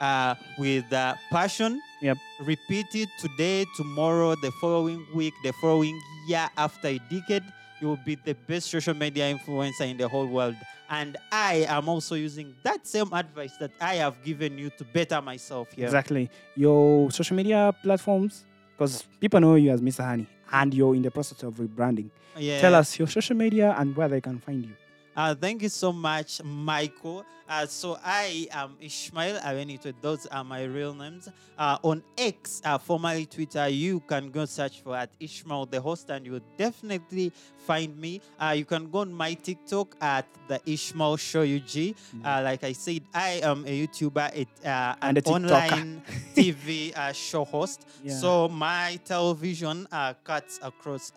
uh, 0.00 0.37
with 0.59 0.92
uh, 0.92 1.14
passion, 1.31 1.81
Yep. 2.02 2.16
repeat 2.44 2.87
it 2.94 3.09
today, 3.18 3.66
tomorrow, 3.76 4.37
the 4.37 4.52
following 4.61 5.04
week, 5.12 5.35
the 5.42 5.52
following 5.61 6.00
year, 6.28 6.48
after 6.57 6.87
a 6.87 6.98
decade, 7.11 7.42
you 7.81 7.88
will 7.88 8.01
be 8.05 8.17
the 8.17 8.35
best 8.35 8.71
social 8.71 8.95
media 8.95 9.35
influencer 9.35 9.88
in 9.88 9.97
the 9.97 10.09
whole 10.09 10.27
world. 10.27 10.57
And 10.91 11.17
I 11.31 11.67
am 11.69 11.88
also 11.88 12.14
using 12.14 12.55
that 12.62 12.87
same 12.87 13.12
advice 13.12 13.57
that 13.59 13.71
I 13.81 13.97
have 13.97 14.23
given 14.25 14.57
you 14.57 14.71
to 14.79 14.85
better 14.85 15.21
myself 15.21 15.71
here. 15.73 15.85
Exactly. 15.85 16.31
Your 16.57 17.11
social 17.11 17.37
media 17.37 17.75
platforms, 17.83 18.45
because 18.77 19.05
people 19.21 19.41
know 19.41 19.55
you 19.57 19.71
as 19.71 19.83
Mr. 19.83 20.05
Honey, 20.05 20.27
and 20.51 20.73
you're 20.73 20.95
in 20.95 21.03
the 21.03 21.11
process 21.11 21.43
of 21.43 21.55
rebranding. 21.55 22.11
Yeah. 22.37 22.61
Tell 22.61 22.75
us 22.75 22.99
your 22.99 23.09
social 23.09 23.37
media 23.37 23.75
and 23.79 23.95
where 23.97 24.09
they 24.09 24.21
can 24.21 24.38
find 24.38 24.64
you. 24.64 24.73
Uh, 25.18 25.35
thank 25.35 25.62
you 25.62 25.68
so 25.68 25.92
much, 25.92 26.40
Michael. 26.44 27.24
Uh, 27.48 27.66
so 27.66 27.98
I 28.04 28.46
am 28.52 28.76
Ishmael 28.81 29.40
Abenaitwe. 29.40 29.94
Those 30.00 30.26
are 30.26 30.44
my 30.44 30.62
real 30.62 30.94
names. 30.94 31.28
Uh, 31.59 31.76
on 31.83 32.04
X, 32.16 32.62
uh, 32.64 32.78
formerly 32.78 33.26
Twitter, 33.26 33.66
you 33.66 33.98
can 34.07 34.31
go 34.31 34.44
search 34.44 34.81
for 34.81 34.94
at 34.94 35.11
Ishmael 35.18 35.66
the 35.66 35.81
host, 35.81 36.09
and 36.11 36.24
you'll 36.24 36.46
definitely 36.57 37.33
find 37.66 37.98
me. 37.98 38.20
Uh, 38.38 38.54
you 38.57 38.64
can 38.64 38.88
go 38.92 39.00
on 39.00 39.12
my 39.12 39.35
TikTok 39.35 39.96
at 40.00 40.24
the 40.46 40.61
Ishmael 40.64 41.16
Show 41.16 41.42
UG. 41.42 41.96
Uh, 42.24 42.42
like 42.44 42.62
I 42.62 42.70
said, 42.70 43.02
I 43.12 43.40
am 43.42 43.64
a 43.66 43.87
YouTuber, 43.87 44.37
it, 44.37 44.48
uh, 44.64 44.94
an 45.02 45.16
And 45.16 45.18
a 45.18 45.22
online 45.22 46.02
TV 46.37 46.96
uh, 46.96 47.12
show 47.12 47.44
host. 47.44 47.88
Yeah. 48.04 48.14
So 48.14 48.46
my 48.46 49.00
television 49.04 49.88
uh, 49.90 50.14
cuts 50.22 50.61
across. 50.62 51.11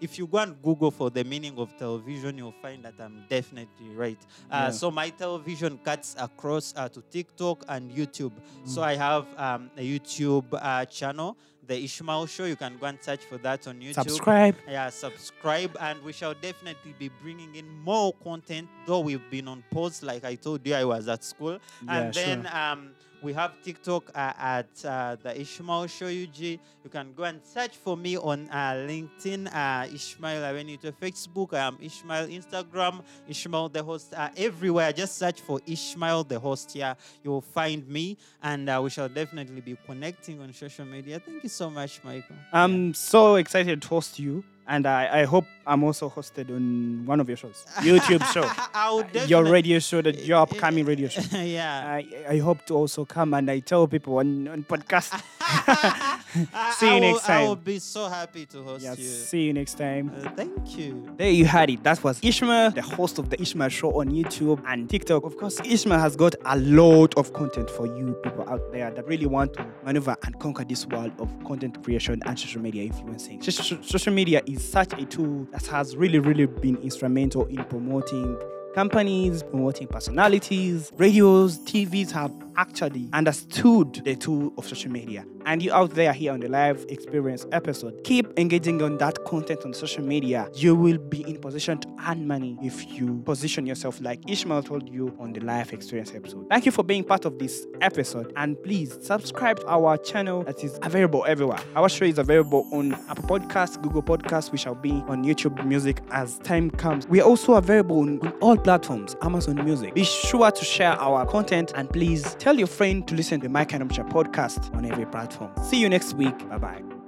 If 0.00 0.18
you 0.18 0.26
go 0.26 0.38
and 0.38 0.60
Google 0.62 0.90
for 0.90 1.10
the 1.10 1.22
meaning 1.24 1.58
of 1.58 1.76
television, 1.76 2.38
you'll 2.38 2.52
find 2.62 2.82
that 2.84 2.94
I'm 2.98 3.24
definitely 3.28 3.90
right. 3.94 4.18
Uh, 4.50 4.56
Yeah. 4.64 4.70
So 4.70 4.90
my 4.90 5.10
television 5.10 5.78
cuts 5.84 6.16
across 6.18 6.72
uh, 6.76 6.88
to 6.88 7.02
TikTok 7.10 7.64
and 7.68 7.90
YouTube. 7.90 8.32
Mm. 8.32 8.66
So 8.68 8.82
I 8.82 8.94
have 8.96 9.26
um, 9.36 9.70
a 9.76 9.82
YouTube 9.86 10.44
uh, 10.52 10.84
channel, 10.86 11.36
The 11.66 11.84
Ishmael 11.84 12.26
Show. 12.26 12.44
You 12.46 12.56
can 12.56 12.78
go 12.78 12.86
and 12.86 12.98
search 13.00 13.24
for 13.24 13.38
that 13.38 13.66
on 13.68 13.80
YouTube. 13.80 13.94
Subscribe. 14.08 14.56
Yeah, 14.68 14.88
subscribe, 14.90 15.76
and 15.80 16.02
we 16.02 16.12
shall 16.12 16.34
definitely 16.34 16.94
be 16.98 17.10
bringing 17.22 17.54
in 17.54 17.68
more 17.84 18.12
content. 18.24 18.68
Though 18.86 19.00
we've 19.00 19.28
been 19.30 19.48
on 19.48 19.62
pause, 19.70 20.02
like 20.02 20.24
I 20.24 20.34
told 20.34 20.66
you, 20.66 20.74
I 20.74 20.84
was 20.84 21.08
at 21.08 21.22
school, 21.24 21.58
and 21.88 22.14
Yeah, 22.14 22.22
then 22.24 22.42
sure. 22.44 22.56
um, 22.56 22.90
we 23.22 23.32
have 23.34 23.52
TikTok 23.62 24.10
uh, 24.14 24.32
at 24.38 24.84
uh, 24.84 25.16
the 25.22 25.38
Ishmael 25.40 25.86
Show 25.86 26.06
UG. 26.06 26.38
You 26.38 26.90
can 26.90 27.12
go 27.12 27.24
and 27.24 27.40
search 27.44 27.76
for 27.76 27.96
me 27.96 28.16
on 28.16 28.48
uh, 28.50 28.86
LinkedIn, 28.88 29.54
uh, 29.54 29.86
Ishmael 29.92 30.42
Abenaitwe, 30.42 30.92
Facebook, 31.00 31.52
um, 31.54 31.78
Ishmael 31.80 32.28
Instagram, 32.28 33.02
Ishmael 33.28 33.68
the 33.68 33.82
host, 33.82 34.14
uh, 34.14 34.30
everywhere. 34.36 34.92
Just 34.92 35.18
search 35.18 35.40
for 35.40 35.60
Ishmael 35.66 36.24
the 36.24 36.38
host 36.38 36.72
here. 36.72 36.96
You'll 37.22 37.40
find 37.40 37.86
me, 37.88 38.16
and 38.42 38.68
uh, 38.68 38.80
we 38.82 38.90
shall 38.90 39.08
definitely 39.08 39.60
be 39.60 39.76
connecting 39.86 40.40
on 40.40 40.52
social 40.52 40.84
media. 40.84 41.20
Thank 41.20 41.42
you 41.42 41.48
so 41.48 41.70
much, 41.70 42.02
Michael. 42.02 42.36
I'm 42.52 42.94
so 42.94 43.36
excited 43.36 43.82
to 43.82 43.88
host 43.88 44.18
you, 44.18 44.44
and 44.70 44.86
I, 44.86 45.22
I 45.22 45.24
hope 45.24 45.46
I'm 45.66 45.82
also 45.82 46.08
hosted 46.08 46.48
on 46.48 47.04
one 47.04 47.18
of 47.18 47.28
your 47.28 47.36
shows, 47.36 47.66
YouTube 47.78 48.24
show, 48.32 48.48
I 48.72 48.92
would 48.94 49.28
your 49.28 49.44
radio 49.44 49.80
show, 49.80 50.00
the, 50.00 50.14
your 50.14 50.38
upcoming 50.38 50.86
radio 50.86 51.08
show. 51.08 51.22
yeah. 51.38 51.98
I, 51.98 52.06
I 52.28 52.38
hope 52.38 52.64
to 52.66 52.74
also 52.74 53.04
come 53.04 53.34
and 53.34 53.50
I 53.50 53.58
tell 53.58 53.88
people 53.88 54.18
on, 54.18 54.46
on 54.46 54.62
podcast. 54.62 55.20
I- 55.52 56.16
See 56.78 56.86
you 56.86 56.92
I 56.92 56.94
will- 56.94 57.00
next 57.00 57.28
I 57.28 57.42
will 57.42 57.56
be 57.56 57.78
so 57.80 58.08
happy 58.08 58.46
to 58.46 58.62
host 58.62 58.84
yeah, 58.84 58.94
you. 58.96 59.04
see 59.04 59.42
you 59.46 59.52
next 59.52 59.74
time. 59.78 60.12
Uh, 60.14 60.30
thank 60.36 60.78
you. 60.78 61.12
There 61.16 61.30
you 61.30 61.44
had 61.44 61.70
it. 61.70 61.82
That 61.82 62.02
was 62.04 62.20
Ishmael, 62.22 62.70
the 62.70 62.82
host 62.82 63.18
of 63.18 63.30
the 63.30 63.40
Ishmael 63.42 63.68
Show 63.68 63.98
on 64.00 64.10
YouTube 64.10 64.62
and 64.66 64.88
TikTok. 64.88 65.24
Of 65.24 65.36
course, 65.38 65.60
Ishmael 65.64 65.98
has 65.98 66.14
got 66.16 66.34
a 66.44 66.56
lot 66.58 67.16
of 67.16 67.32
content 67.32 67.68
for 67.68 67.86
you 67.86 68.14
people 68.22 68.48
out 68.48 68.70
there 68.72 68.90
that 68.92 69.06
really 69.06 69.26
want 69.26 69.54
to 69.54 69.66
maneuver 69.84 70.16
and 70.24 70.38
conquer 70.38 70.64
this 70.64 70.86
world 70.86 71.12
of 71.18 71.28
content 71.44 71.82
creation 71.82 72.20
and 72.26 72.38
social 72.38 72.62
media 72.62 72.84
influencing. 72.84 73.40
Sh- 73.42 73.50
sh- 73.60 73.72
social 73.82 74.12
media 74.12 74.40
is 74.46 74.66
such 74.66 74.92
a 74.92 75.04
tool 75.06 75.46
that 75.52 75.66
has 75.66 75.96
really, 75.96 76.20
really 76.20 76.46
been 76.46 76.76
instrumental 76.76 77.46
in 77.46 77.64
promoting 77.64 78.38
companies, 78.74 79.42
promoting 79.42 79.88
personalities, 79.88 80.92
radios, 80.96 81.58
TVs 81.60 82.12
have 82.12 82.30
actually 82.60 83.08
understood 83.14 84.02
the 84.04 84.14
tool 84.14 84.52
of 84.58 84.68
social 84.68 84.92
media. 84.92 85.24
And 85.46 85.62
you 85.62 85.72
out 85.72 85.94
there 85.94 86.12
here 86.12 86.32
on 86.32 86.40
the 86.40 86.48
life 86.48 86.84
experience 86.90 87.46
episode, 87.52 88.04
keep 88.04 88.38
engaging 88.38 88.82
on 88.82 88.98
that 88.98 89.24
content 89.24 89.64
on 89.64 89.72
social 89.72 90.04
media. 90.04 90.48
You 90.54 90.74
will 90.74 90.98
be 90.98 91.22
in 91.22 91.40
position 91.40 91.78
to 91.78 91.88
earn 92.06 92.26
money 92.26 92.58
if 92.62 92.92
you 92.92 93.22
position 93.24 93.64
yourself 93.64 94.00
like 94.02 94.20
Ishmael 94.30 94.62
told 94.64 94.88
you 94.88 95.16
on 95.18 95.32
the 95.32 95.40
life 95.40 95.72
experience 95.72 96.12
episode. 96.14 96.46
Thank 96.50 96.66
you 96.66 96.72
for 96.72 96.84
being 96.84 97.02
part 97.02 97.24
of 97.24 97.38
this 97.38 97.66
episode 97.80 98.32
and 98.36 98.62
please 98.62 98.98
subscribe 99.00 99.60
to 99.60 99.66
our 99.68 99.96
channel 99.96 100.44
that 100.44 100.62
is 100.62 100.78
available 100.82 101.24
everywhere. 101.26 101.58
Our 101.74 101.88
show 101.88 102.04
is 102.04 102.18
available 102.18 102.68
on 102.72 102.92
Apple 103.08 103.38
Podcasts, 103.38 103.80
Google 103.80 104.02
Podcasts. 104.02 104.52
We 104.52 104.58
shall 104.58 104.74
be 104.74 104.92
on 105.08 105.24
YouTube 105.24 105.64
Music 105.64 106.02
as 106.10 106.38
time 106.40 106.70
comes. 106.70 107.08
We 107.08 107.22
are 107.22 107.26
also 107.26 107.54
available 107.54 108.00
on, 108.00 108.20
on 108.20 108.32
all 108.40 108.58
platforms, 108.58 109.16
Amazon 109.22 109.64
Music. 109.64 109.94
Be 109.94 110.04
sure 110.04 110.50
to 110.50 110.64
share 110.64 110.92
our 110.92 111.24
content 111.24 111.72
and 111.74 111.88
please 111.88 112.34
tell 112.34 112.49
your 112.58 112.68
friend 112.68 113.06
to 113.08 113.14
listen 113.14 113.40
to 113.40 113.48
Mike 113.48 113.72
and 113.72 113.82
podcast 113.88 114.74
on 114.74 114.84
every 114.84 115.06
platform. 115.06 115.52
See 115.64 115.80
you 115.80 115.88
next 115.88 116.14
week. 116.14 116.36
Bye 116.48 116.58
bye. 116.58 116.99